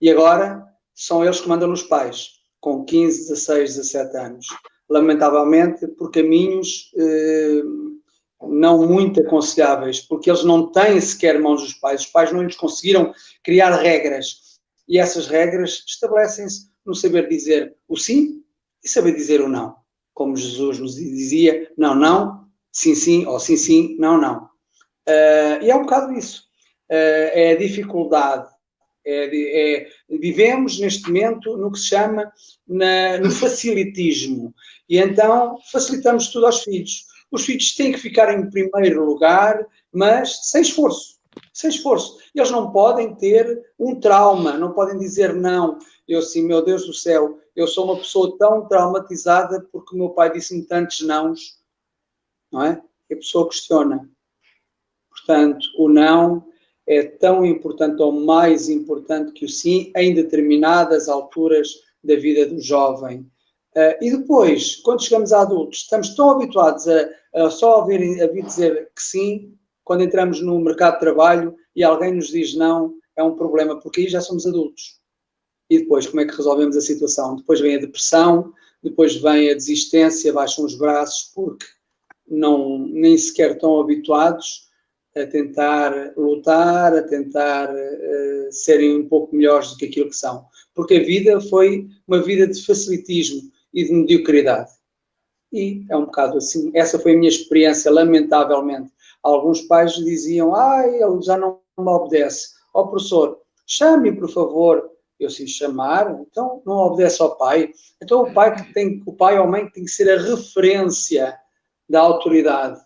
[0.00, 0.62] E agora
[0.94, 4.46] são eles que mandam nos pais, com 15, 16, 17 anos.
[4.88, 7.62] Lamentavelmente, por caminhos eh,
[8.42, 12.02] não muito aconselháveis, porque eles não têm sequer mãos dos pais.
[12.02, 14.46] Os pais não lhes conseguiram criar regras
[14.88, 18.42] e essas regras estabelecem-se no saber dizer o sim
[18.84, 19.76] e saber dizer o não.
[20.14, 24.44] Como Jesus nos dizia, não, não, sim, sim, ou sim, sim, não, não.
[25.08, 26.44] Uh, e é um bocado isso.
[26.90, 28.48] Uh, é a dificuldade.
[29.08, 29.88] É, é,
[30.18, 32.32] vivemos neste momento no que se chama
[32.66, 34.52] na, no facilitismo.
[34.88, 37.06] E então facilitamos tudo aos filhos.
[37.30, 41.16] Os filhos têm que ficar em primeiro lugar, mas sem esforço
[41.52, 42.18] sem esforço.
[42.34, 45.78] Eles não podem ter um trauma, não podem dizer não.
[46.06, 50.10] Eu assim, meu Deus do céu, eu sou uma pessoa tão traumatizada porque o meu
[50.10, 51.58] pai disse-me tantos nãos,
[52.52, 52.82] não é?
[53.08, 54.08] E a pessoa questiona.
[55.08, 56.46] Portanto, o não
[56.86, 61.74] é tão importante ou mais importante que o sim em determinadas alturas
[62.04, 63.28] da vida do jovem.
[63.76, 68.26] Uh, e depois, quando chegamos a adultos, estamos tão habituados a, a só ouvir, a
[68.26, 69.54] dizer que sim,
[69.84, 74.00] quando entramos no mercado de trabalho e alguém nos diz não, é um problema, porque
[74.00, 74.98] aí já somos adultos.
[75.68, 77.36] E depois, como é que resolvemos a situação?
[77.36, 78.52] Depois vem a depressão,
[78.82, 81.66] depois vem a desistência, baixam os braços, porque
[82.26, 84.70] não, nem sequer estão habituados
[85.14, 90.46] a tentar lutar, a tentar uh, serem um pouco melhores do que aquilo que são.
[90.74, 94.70] Porque a vida foi uma vida de facilitismo e de mediocridade.
[95.52, 96.70] E é um bocado assim.
[96.74, 98.92] Essa foi a minha experiência, lamentavelmente.
[99.22, 102.50] Alguns pais diziam: ai, ele já não me obedece.
[102.74, 104.90] Ó oh, professor, chame por favor.
[105.18, 107.72] Eu sim chamar, então não obedece ao pai.
[108.02, 111.34] Então o pai que tem, o pai ou a mãe tem que ser a referência
[111.88, 112.78] da autoridade.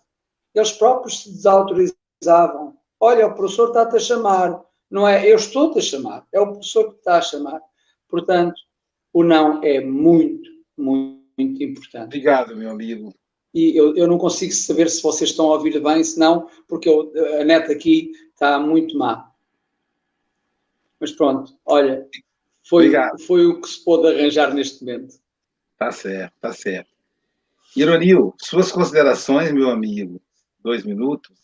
[0.55, 2.77] Eles próprios se desautorizavam.
[2.99, 4.63] Olha, o professor está-te a chamar.
[4.89, 7.61] Não é eu estou-te a chamar, é o professor que está a chamar.
[8.07, 8.55] Portanto,
[9.13, 10.50] o não é muito
[10.81, 12.05] muito, muito importante.
[12.05, 13.13] Obrigado, meu amigo.
[13.53, 16.87] E eu, eu não consigo saber se vocês estão a ouvir bem, se não, porque
[16.87, 19.29] eu, a net aqui está muito má.
[20.99, 22.07] Mas pronto, olha,
[22.67, 22.91] foi,
[23.25, 25.15] foi o que se pôde arranjar neste momento.
[25.77, 26.91] Tá certo, tá certo.
[27.75, 30.21] Ironil, suas considerações, meu amigo.
[30.59, 31.35] Dois minutos.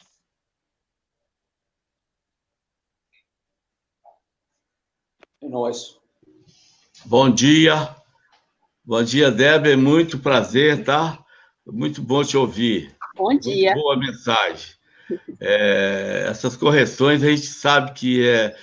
[5.41, 5.97] É nóis.
[7.05, 7.95] Bom dia,
[8.88, 9.73] Bom dia, Débora.
[9.73, 11.19] É muito prazer, tá?
[11.65, 12.95] Muito bom te ouvir.
[13.17, 13.73] Bom dia.
[13.73, 14.77] Muito boa mensagem.
[15.41, 18.55] É, essas correções a gente sabe que é,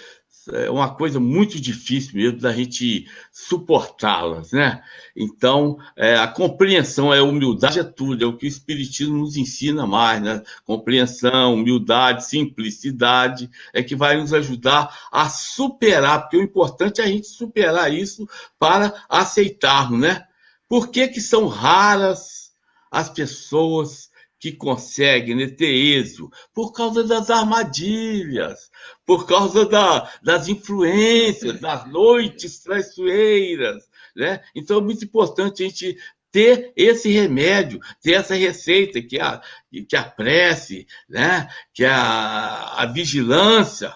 [0.52, 4.82] é uma coisa muito difícil mesmo da gente suportá-las, né?
[5.16, 9.86] Então, é, a compreensão, a humildade é tudo, é o que o Espiritismo nos ensina
[9.86, 10.42] mais, né?
[10.64, 17.08] Compreensão, humildade, simplicidade, é que vai nos ajudar a superar, porque o importante é a
[17.08, 18.28] gente superar isso
[18.58, 20.24] para aceitarmos, né?
[20.68, 22.52] Por que, que são raras
[22.90, 24.10] as pessoas
[24.44, 28.70] que conseguem né, ter êxito por causa das armadilhas,
[29.06, 33.88] por causa da, das influências, das noites traiçoeiras.
[34.14, 34.42] Né?
[34.54, 35.96] Então é muito importante a gente
[36.30, 39.40] ter esse remédio, ter essa receita, que a,
[39.88, 41.48] que a prece, né?
[41.72, 43.94] que a, a vigilância.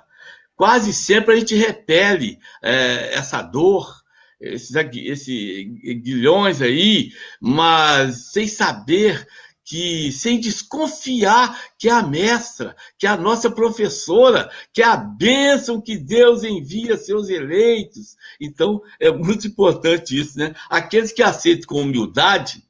[0.56, 3.94] Quase sempre a gente repele é, essa dor,
[4.40, 5.66] esses, esses
[6.02, 9.26] guilhões aí, mas sem saber
[9.68, 14.96] que sem desconfiar que é a mestra, que é a nossa professora, que é a
[14.96, 18.16] bênção que Deus envia a seus eleitos.
[18.40, 20.54] Então, é muito importante isso, né?
[20.70, 22.66] Aqueles que aceitam com humildade,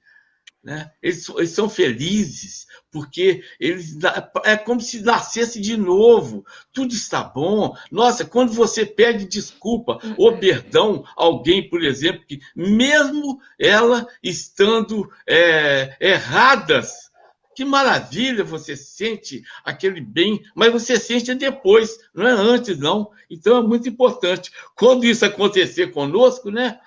[0.69, 0.91] né?
[1.03, 3.97] Eles, eles são felizes, porque eles
[4.45, 6.45] é como se nascesse de novo.
[6.75, 7.75] Tudo está bom.
[7.91, 15.11] Nossa, quando você pede desculpa ou perdão a alguém, por exemplo, que mesmo ela estando
[15.27, 17.11] é, erradas,
[17.57, 23.11] que maravilha você sente aquele bem, mas você sente depois, não é antes, não.
[23.31, 24.53] Então é muito importante.
[24.77, 26.79] Quando isso acontecer conosco, né?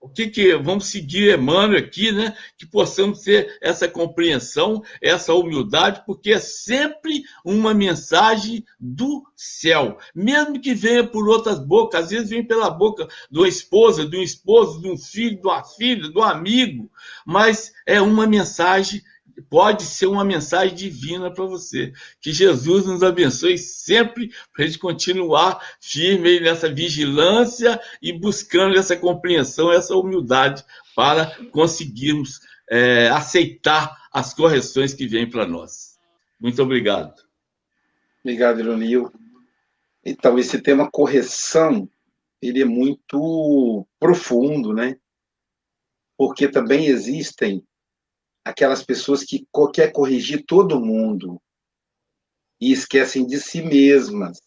[0.00, 2.36] O que, que vamos seguir Emmanuel aqui, né?
[2.56, 10.60] Que possamos ter essa compreensão, essa humildade, porque é sempre uma mensagem do céu, mesmo
[10.60, 14.22] que venha por outras bocas, às vezes vem pela boca de uma esposa, de um
[14.22, 16.90] esposo, de um filho, de uma filha, de um amigo,
[17.26, 19.02] mas é uma mensagem
[19.42, 21.92] pode ser uma mensagem divina para você.
[22.20, 28.96] Que Jesus nos abençoe sempre para a gente continuar firme nessa vigilância e buscando essa
[28.96, 30.64] compreensão, essa humildade
[30.94, 35.98] para conseguirmos é, aceitar as correções que vêm para nós.
[36.40, 37.14] Muito obrigado.
[38.22, 39.12] Obrigado, Ironil.
[40.04, 41.88] Então, esse tema correção,
[42.40, 44.96] ele é muito profundo, né?
[46.16, 47.64] Porque também existem
[48.48, 51.40] aquelas pessoas que quer corrigir todo mundo
[52.60, 54.40] e esquecem de si mesmas.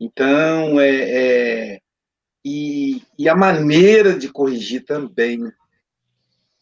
[0.00, 1.80] Então, é, é
[2.44, 5.40] e, e a maneira de corrigir também,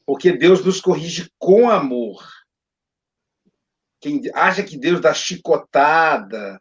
[0.04, 2.22] porque Deus nos corrige com amor.
[4.00, 6.60] Quem acha que Deus dá chicotada,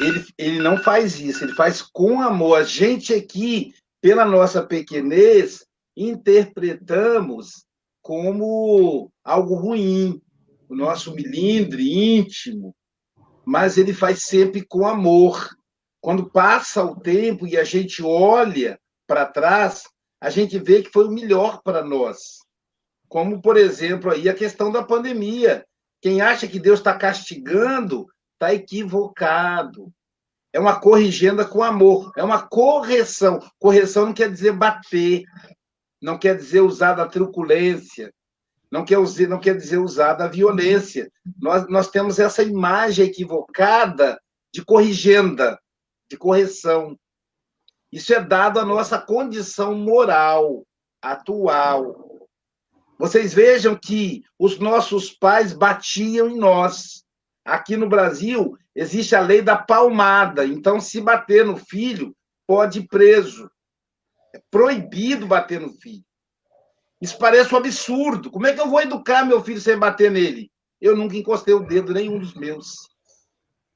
[0.00, 2.58] ele, ele não faz isso, ele faz com amor.
[2.58, 5.64] A gente aqui, pela nossa pequenez,
[5.96, 7.63] interpretamos
[8.04, 10.20] como algo ruim,
[10.68, 12.76] o nosso milindre íntimo,
[13.46, 15.48] mas ele faz sempre com amor.
[16.02, 19.84] Quando passa o tempo e a gente olha para trás,
[20.20, 22.40] a gente vê que foi o melhor para nós.
[23.08, 25.64] Como, por exemplo, aí a questão da pandemia.
[26.02, 29.90] Quem acha que Deus está castigando está equivocado.
[30.52, 33.40] É uma corrigenda com amor, é uma correção.
[33.58, 35.24] Correção não quer dizer bater,
[36.04, 38.12] não quer dizer usar da truculência,
[38.70, 41.10] não quer, dizer, não quer dizer usar da violência.
[41.40, 44.20] Nós, nós temos essa imagem equivocada
[44.52, 45.58] de corrigenda,
[46.10, 46.94] de correção.
[47.90, 50.66] Isso é dado à nossa condição moral
[51.00, 52.28] atual.
[52.98, 57.02] Vocês vejam que os nossos pais batiam em nós.
[57.46, 60.44] Aqui no Brasil, existe a lei da palmada.
[60.44, 62.14] Então, se bater no filho,
[62.46, 63.50] pode ir preso.
[64.34, 66.04] É proibido bater no filho.
[67.00, 68.32] Isso parece um absurdo.
[68.32, 70.50] Como é que eu vou educar meu filho sem bater nele?
[70.80, 72.88] Eu nunca encostei o dedo nenhum dos meus.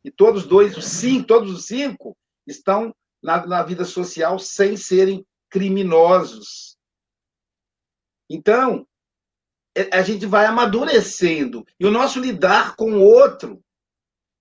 [0.05, 2.93] E todos dois, cinco, todos os cinco, estão
[3.23, 6.77] na, na vida social sem serem criminosos.
[8.29, 8.85] Então,
[9.77, 11.65] é, a gente vai amadurecendo.
[11.79, 13.63] E o nosso lidar com o outro,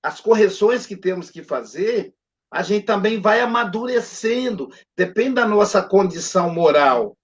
[0.02, 2.16] as correções que temos que fazer,
[2.52, 4.70] a gente também vai amadurecendo.
[4.96, 7.18] Depende da nossa condição moral.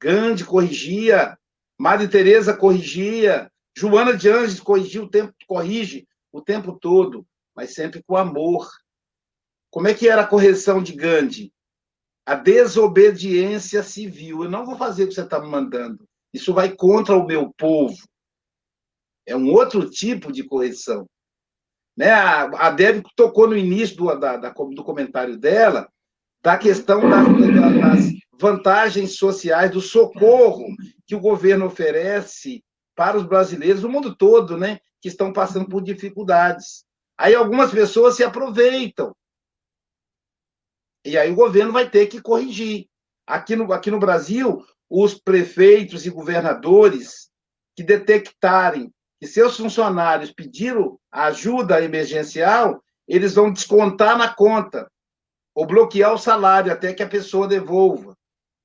[0.00, 1.36] Gandhi corrigia,
[1.78, 8.02] Madre Teresa corrigia, Joana de Anjos corrigia o tempo, corrige o tempo todo, mas sempre
[8.02, 8.68] com amor.
[9.70, 11.52] Como é que era a correção de Gandhi?
[12.26, 14.44] A desobediência civil.
[14.44, 16.06] Eu não vou fazer o que você está me mandando.
[16.32, 17.96] Isso vai contra o meu povo.
[19.26, 21.06] É um outro tipo de correção.
[21.96, 22.10] Né?
[22.10, 22.76] A, a
[23.14, 25.88] tocou no início do, da, da, do comentário dela
[26.42, 30.64] da questão da, das vantagens sociais, do socorro
[31.04, 32.62] que o governo oferece
[32.94, 36.84] para os brasileiros, o mundo todo, né, que estão passando por dificuldades.
[37.18, 39.12] Aí algumas pessoas se aproveitam.
[41.04, 42.86] E aí o governo vai ter que corrigir.
[43.26, 47.28] Aqui no, aqui no Brasil, os prefeitos e governadores
[47.74, 54.90] que detectarem que seus funcionários pediram ajuda emergencial, eles vão descontar na conta
[55.54, 58.16] ou bloquear o salário até que a pessoa devolva.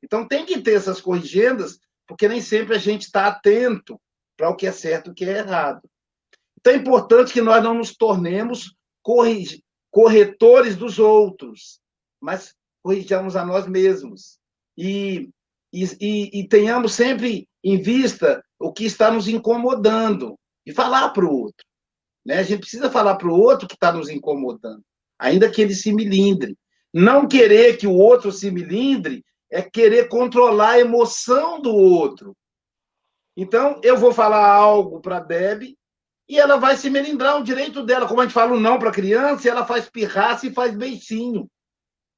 [0.04, 4.00] Então tem que ter essas corrigendas, porque nem sempre a gente está atento
[4.36, 5.82] para o que é certo e o que é errado.
[6.60, 8.76] Então é importante que nós não nos tornemos
[9.92, 11.80] corretores dos outros,
[12.20, 14.40] mas corrijamos a nós mesmos.
[14.78, 15.30] E
[15.74, 21.26] e, e, e tenhamos sempre em vista o que está nos incomodando e falar para
[21.26, 21.66] o outro.
[22.26, 22.40] Né?
[22.40, 24.84] A gente precisa falar para o outro que está nos incomodando,
[25.18, 26.58] ainda que ele se milindre.
[26.94, 32.36] Não querer que o outro se milindre é querer controlar a emoção do outro.
[33.36, 35.76] Então, eu vou falar algo para a Deb
[36.28, 38.08] e ela vai se melindrar, o direito dela.
[38.08, 41.50] Como a gente fala um não para a criança, ela faz pirraça e faz beicinho.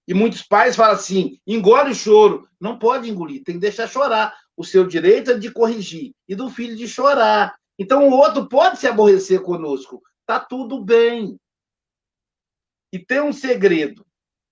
[0.07, 2.47] E muitos pais falam assim: engole o choro.
[2.59, 4.35] Não pode engolir, tem que deixar chorar.
[4.55, 7.55] O seu direito é de corrigir e do filho de chorar.
[7.77, 10.01] Então o outro pode se aborrecer conosco.
[10.25, 11.37] Tá tudo bem.
[12.91, 14.05] E tem um segredo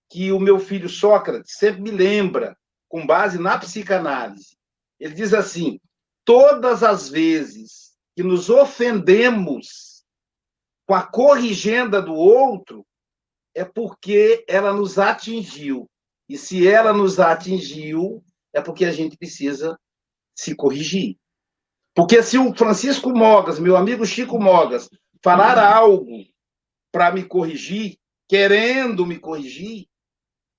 [0.09, 2.57] que o meu filho Sócrates sempre me lembra,
[2.89, 4.57] com base na psicanálise.
[4.99, 5.79] Ele diz assim:
[6.25, 10.03] todas as vezes que nos ofendemos
[10.85, 12.85] com a corrigenda do outro,
[13.55, 15.89] é porque ela nos atingiu.
[16.27, 19.79] E se ela nos atingiu, é porque a gente precisa
[20.35, 21.17] se corrigir.
[21.93, 24.89] Porque se o Francisco Mogas, meu amigo Chico Mogas,
[25.23, 26.25] falar algo
[26.91, 29.87] para me corrigir, querendo me corrigir,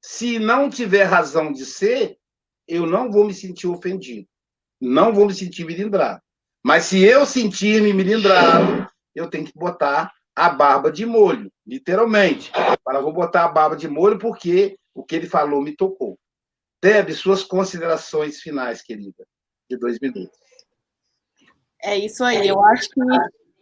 [0.03, 2.19] se não tiver razão de ser,
[2.67, 4.29] eu não vou me sentir ofendido.
[4.81, 6.21] Não vou me sentir milindrado.
[6.63, 12.51] Mas se eu sentir-me milindrado, eu tenho que botar a barba de molho, literalmente.
[12.85, 16.19] Para vou botar a barba de molho porque o que ele falou me tocou.
[16.83, 19.25] Deb, suas considerações finais, querida,
[19.71, 20.42] de dois minutos.
[21.83, 22.47] É isso aí.
[22.47, 23.01] Eu acho que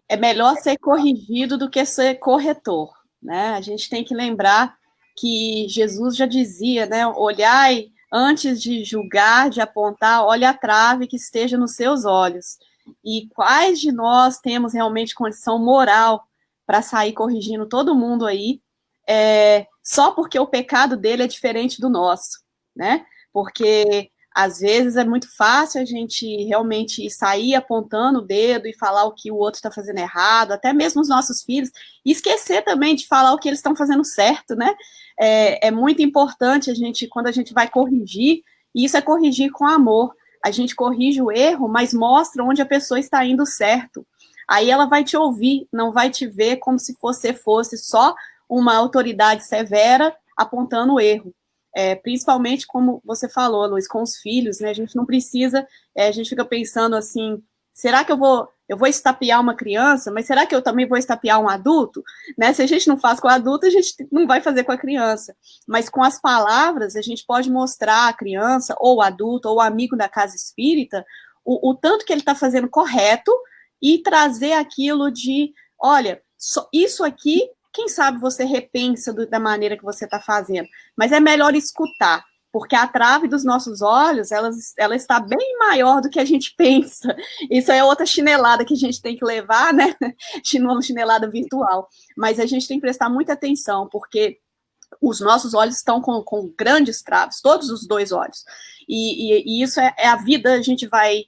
[0.08, 2.92] é melhor ser corrigido do que ser corretor,
[3.22, 3.50] né?
[3.50, 4.76] A gente tem que lembrar
[5.16, 7.06] que Jesus já dizia, né?
[7.06, 12.58] Olhai antes de julgar, de apontar, olhe a trave que esteja nos seus olhos.
[13.04, 16.26] E quais de nós temos realmente condição moral
[16.66, 18.60] para sair corrigindo todo mundo aí,
[19.08, 22.40] é, só porque o pecado dele é diferente do nosso,
[22.74, 23.04] né?
[23.32, 29.04] Porque às vezes é muito fácil a gente realmente sair apontando o dedo e falar
[29.04, 31.70] o que o outro está fazendo errado, até mesmo os nossos filhos,
[32.04, 34.74] e esquecer também de falar o que eles estão fazendo certo, né?
[35.18, 38.42] É, é muito importante a gente, quando a gente vai corrigir,
[38.74, 40.14] e isso é corrigir com amor.
[40.44, 44.06] A gente corrige o erro, mas mostra onde a pessoa está indo certo.
[44.48, 48.14] Aí ela vai te ouvir, não vai te ver como se você fosse só
[48.48, 51.34] uma autoridade severa apontando o erro.
[51.74, 54.70] É, principalmente como você falou, Luiz, com os filhos, né?
[54.70, 57.42] A gente não precisa, é, a gente fica pensando assim,
[57.72, 60.96] será que eu vou eu vou estapear uma criança, mas será que eu também vou
[60.96, 62.04] estapear um adulto?
[62.38, 62.52] Né?
[62.52, 64.78] Se a gente não faz com o adulto, a gente não vai fazer com a
[64.78, 65.34] criança.
[65.66, 69.60] Mas com as palavras, a gente pode mostrar à criança, ou o adulto, ou o
[69.60, 71.04] amigo da casa espírita,
[71.44, 73.32] o, o tanto que ele está fazendo correto
[73.82, 76.22] e trazer aquilo de, olha,
[76.72, 81.20] isso aqui, quem sabe você repensa do, da maneira que você está fazendo, mas é
[81.20, 86.18] melhor escutar porque a trave dos nossos olhos, ela, ela está bem maior do que
[86.18, 87.14] a gente pensa.
[87.48, 89.94] Isso é outra chinelada que a gente tem que levar, né?
[90.44, 91.88] Chinelada virtual.
[92.16, 94.38] Mas a gente tem que prestar muita atenção, porque
[95.00, 98.44] os nossos olhos estão com, com grandes traves, todos os dois olhos.
[98.88, 101.22] E, e, e isso é, é, a vida, a gente vai.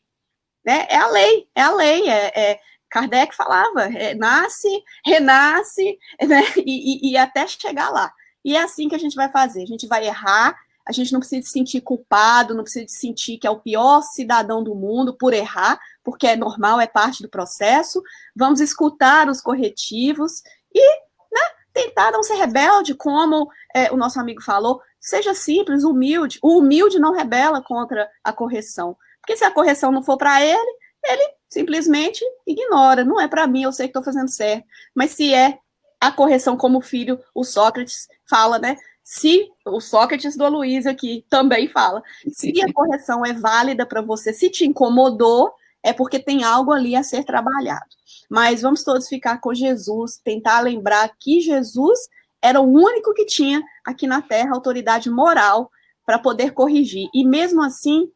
[0.64, 0.86] Né?
[0.90, 2.08] É a lei, é a lei.
[2.08, 2.60] É, é
[2.92, 4.68] Kardec falava: é, nasce,
[5.04, 6.42] renasce, né?
[6.58, 8.12] E, e até chegar lá.
[8.44, 9.62] E é assim que a gente vai fazer.
[9.62, 10.54] A gente vai errar,
[10.86, 14.02] a gente não precisa se sentir culpado, não precisa se sentir que é o pior
[14.02, 18.02] cidadão do mundo por errar, porque é normal, é parte do processo.
[18.36, 20.42] Vamos escutar os corretivos
[20.74, 20.96] e
[21.32, 21.40] né,
[21.72, 24.82] tentar não ser rebelde, como é, o nosso amigo falou.
[25.00, 26.38] Seja simples, humilde.
[26.42, 28.96] O humilde não rebela contra a correção.
[29.20, 33.04] Porque se a correção não for para ele, ele simplesmente ignora.
[33.04, 34.66] Não é para mim, eu sei que estou fazendo certo.
[34.94, 35.58] Mas se é
[36.00, 38.76] a correção como filho, o Sócrates fala, né?
[39.04, 44.32] Se o Sócrates do Aloysio aqui também fala, se a correção é válida para você,
[44.32, 47.86] se te incomodou, é porque tem algo ali a ser trabalhado.
[48.30, 51.98] Mas vamos todos ficar com Jesus, tentar lembrar que Jesus
[52.40, 55.70] era o único que tinha aqui na Terra autoridade moral
[56.04, 57.08] para poder corrigir.
[57.12, 58.10] E mesmo assim,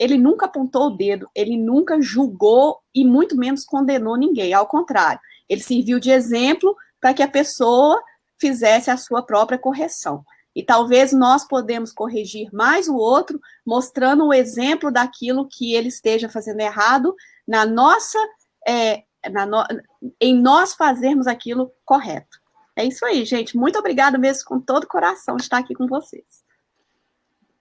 [0.00, 4.54] ele nunca apontou o dedo, ele nunca julgou e muito menos condenou ninguém.
[4.54, 8.02] Ao contrário, ele serviu de exemplo para que a pessoa
[8.40, 10.24] fizesse a sua própria correção.
[10.56, 16.30] E talvez nós podemos corrigir mais o outro, mostrando o exemplo daquilo que ele esteja
[16.30, 17.14] fazendo errado
[17.46, 18.18] na nossa,
[18.66, 19.62] é, na no,
[20.18, 22.40] em nós fazermos aquilo correto.
[22.74, 23.54] É isso aí, gente.
[23.54, 26.24] Muito obrigada mesmo, com todo o coração, de estar aqui com vocês.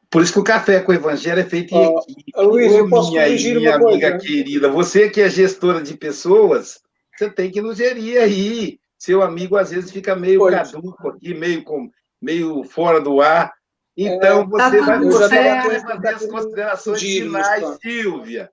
[0.10, 2.32] Por isso que o café com o Evangelho é feito em equipe.
[2.36, 4.26] Luiz, eu posso minha, corrigir minha uma amiga coisa?
[4.26, 6.80] querida, você que é gestora de pessoas,
[7.16, 10.54] você tem que nos gerir aí seu amigo às vezes fica meio Pois.
[10.56, 11.90] caduco aqui, meio, com,
[12.22, 13.54] meio fora do ar.
[13.96, 17.78] Então, É, você tá vai, vai fazer as considerações Dias, finais, tá.
[17.82, 18.50] Silvia.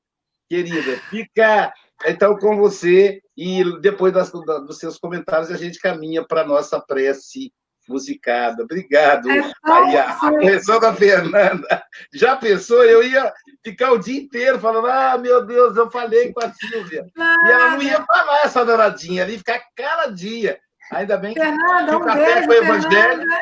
[0.49, 1.73] Querida, fica
[2.07, 6.47] então com você e depois das, da- dos seus comentários a gente caminha para a
[6.47, 7.51] nossa prece
[7.89, 8.63] musicada.
[8.63, 9.31] Obrigado.
[9.31, 11.83] É Aí, a, a correção da Fernanda.
[12.15, 12.85] Já pensou?
[12.85, 13.33] Eu ia
[13.65, 17.07] ficar o dia inteiro falando: ah, meu Deus, eu falei com a Silvia.
[17.17, 20.59] E ela não ia falar essa danadinha ali, ficar cada dia.
[20.93, 23.41] Ainda bem que Fernanda, que um o café beijo, com o Evangelho Fernanda.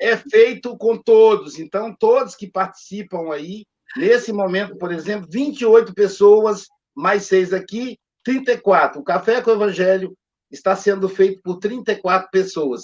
[0.00, 1.58] é feito com todos.
[1.58, 3.66] Então, todos que participam aí,
[3.96, 9.00] nesse momento, por exemplo, 28 pessoas, mais seis aqui, 34.
[9.00, 10.16] O Café com o Evangelho
[10.50, 12.82] está sendo feito por 34 pessoas.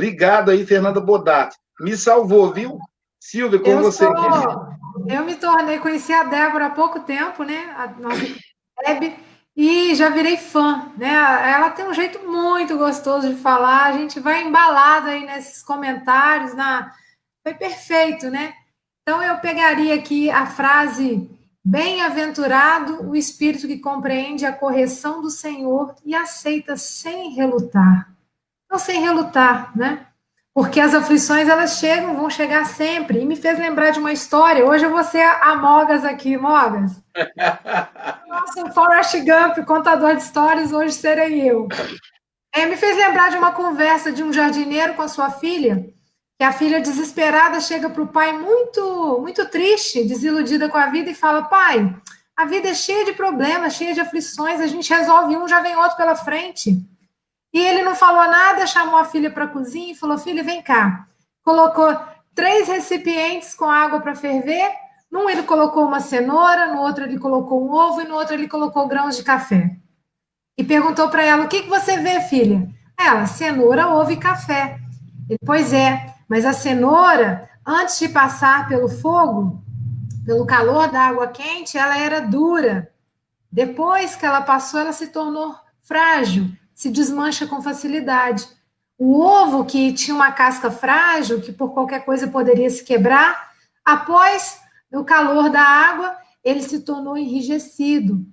[0.00, 1.58] Obrigado aí, Fernanda Bodatti.
[1.78, 2.78] Me salvou, viu?
[3.20, 4.14] Silvia, com Eu você, sou-.
[5.06, 7.74] Eu me tornei, conheci a Débora há pouco tempo, né?
[7.76, 8.24] A nossa
[8.82, 9.14] Deb,
[9.54, 11.12] e já virei fã, né?
[11.52, 16.54] Ela tem um jeito muito gostoso de falar, a gente vai embalado aí nesses comentários,
[16.54, 16.90] na...
[17.42, 18.54] foi perfeito, né?
[19.02, 21.28] Então eu pegaria aqui a frase
[21.62, 28.10] Bem-aventurado o espírito que compreende a correção do Senhor e aceita sem relutar.
[28.70, 30.06] Então, sem relutar, né?
[30.54, 33.20] Porque as aflições elas chegam, vão chegar sempre.
[33.20, 34.64] E me fez lembrar de uma história.
[34.64, 37.02] Hoje eu vou ser a Mogas aqui, Mogas.
[38.28, 41.66] Nossa, o Forrest Gump, contador de histórias, hoje serei eu.
[42.54, 45.92] É, me fez lembrar de uma conversa de um jardineiro com a sua filha,
[46.38, 51.10] que a filha desesperada chega para o pai muito, muito triste, desiludida com a vida
[51.10, 51.92] e fala: Pai,
[52.36, 55.74] a vida é cheia de problemas, cheia de aflições, a gente resolve um, já vem
[55.74, 56.88] outro pela frente.
[57.52, 60.62] E ele não falou nada, chamou a filha para a cozinha e falou: Filha, vem
[60.62, 61.06] cá.
[61.42, 61.98] Colocou
[62.34, 64.70] três recipientes com água para ferver.
[65.10, 68.46] Num ele colocou uma cenoura, no outro ele colocou um ovo e no outro ele
[68.46, 69.76] colocou grãos de café.
[70.56, 72.68] E perguntou para ela: O que, que você vê, filha?
[72.98, 74.78] Ela: Cenoura, ovo e café.
[75.28, 79.60] Ele, pois é, mas a cenoura, antes de passar pelo fogo,
[80.24, 82.92] pelo calor da água quente, ela era dura.
[83.50, 86.48] Depois que ela passou, ela se tornou frágil,
[86.80, 88.48] se desmancha com facilidade.
[88.96, 93.50] O ovo, que tinha uma casca frágil, que por qualquer coisa poderia se quebrar,
[93.84, 94.58] após
[94.90, 98.24] o calor da água, ele se tornou enrijecido.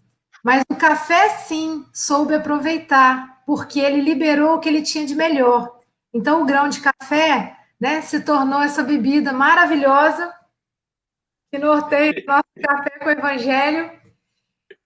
[0.41, 5.81] Mas o café, sim, soube aproveitar, porque ele liberou o que ele tinha de melhor.
[6.13, 10.33] Então, o grão de café né, se tornou essa bebida maravilhosa
[11.51, 13.91] que norteia o nosso café com o evangelho.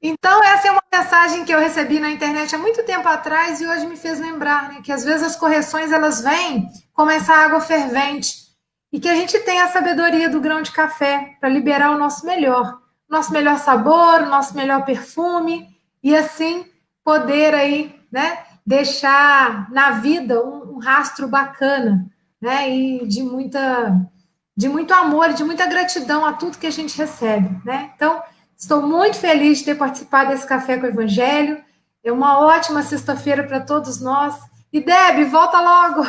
[0.02, 3.68] Então, essa é uma mensagem que eu recebi na internet há muito tempo atrás e
[3.68, 7.62] hoje me fez lembrar né, que às vezes as correções elas vêm como essa água
[7.62, 8.48] fervente
[8.92, 12.26] e que a gente tem a sabedoria do grão de café para liberar o nosso
[12.26, 15.68] melhor, nosso melhor sabor, nosso melhor perfume
[16.02, 16.66] e assim
[17.04, 22.08] poder aí, né, deixar na vida um, um rastro bacana,
[22.42, 24.10] né, e de muita
[24.58, 27.92] de muito amor, de muita gratidão a tudo que a gente recebe, né?
[27.96, 28.22] Então,
[28.62, 31.64] Estou muito feliz de ter participado desse Café com o Evangelho.
[32.04, 34.40] É uma ótima sexta-feira para todos nós.
[34.72, 36.08] E Deb, volta logo.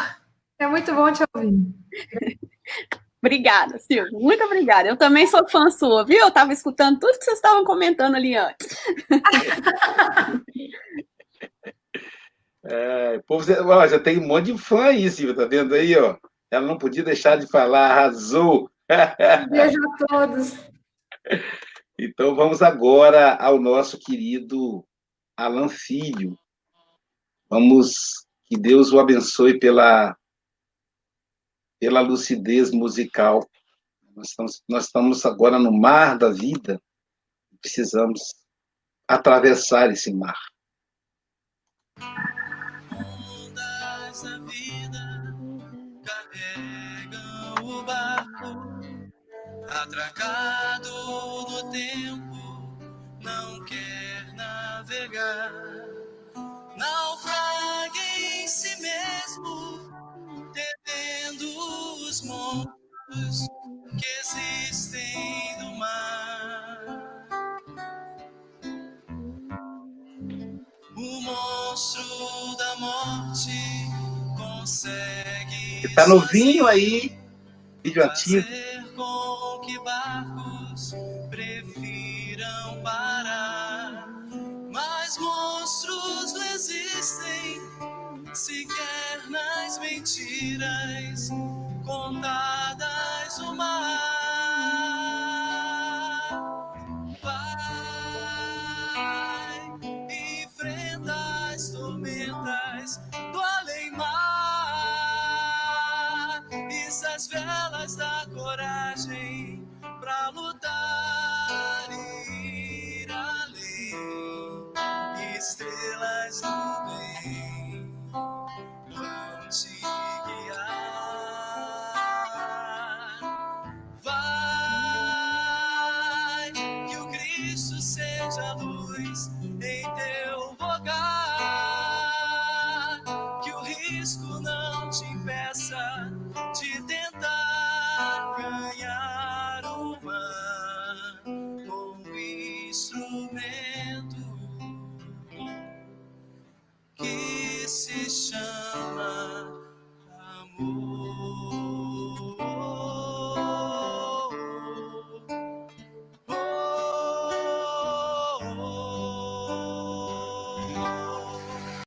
[0.58, 1.50] É muito bom te ouvir.
[3.24, 4.18] Obrigada, Silvia.
[4.18, 4.88] Muito obrigada.
[4.88, 6.18] Eu também sou fã sua, viu?
[6.18, 8.68] Eu estava escutando tudo que vocês estavam comentando ali antes.
[12.64, 16.16] É, povo, ó, já tem um monte de fã aí, Silvia, tá vendo aí, ó?
[16.48, 18.70] Ela não podia deixar de falar, arrasou.
[19.50, 20.56] Beijo a todos.
[22.04, 24.84] Então vamos agora ao nosso querido
[25.36, 26.36] Alan Filho.
[27.48, 30.16] Vamos que Deus o abençoe pela
[31.78, 33.48] pela lucidez musical.
[34.16, 36.82] Nós estamos, nós estamos agora no mar da vida.
[37.60, 38.34] Precisamos
[39.06, 40.38] atravessar esse mar.
[49.82, 50.90] Atracado
[51.50, 52.78] no tempo,
[53.20, 55.52] não quer navegar.
[56.76, 59.92] Naufraga em si mesmo,
[60.54, 61.44] devendo
[62.08, 63.48] os monstros
[63.98, 67.18] que existem no mar.
[70.96, 73.52] O monstro da morte
[74.36, 75.86] consegue.
[75.86, 77.18] Está novinho aí,
[77.84, 78.46] vídeo antigo.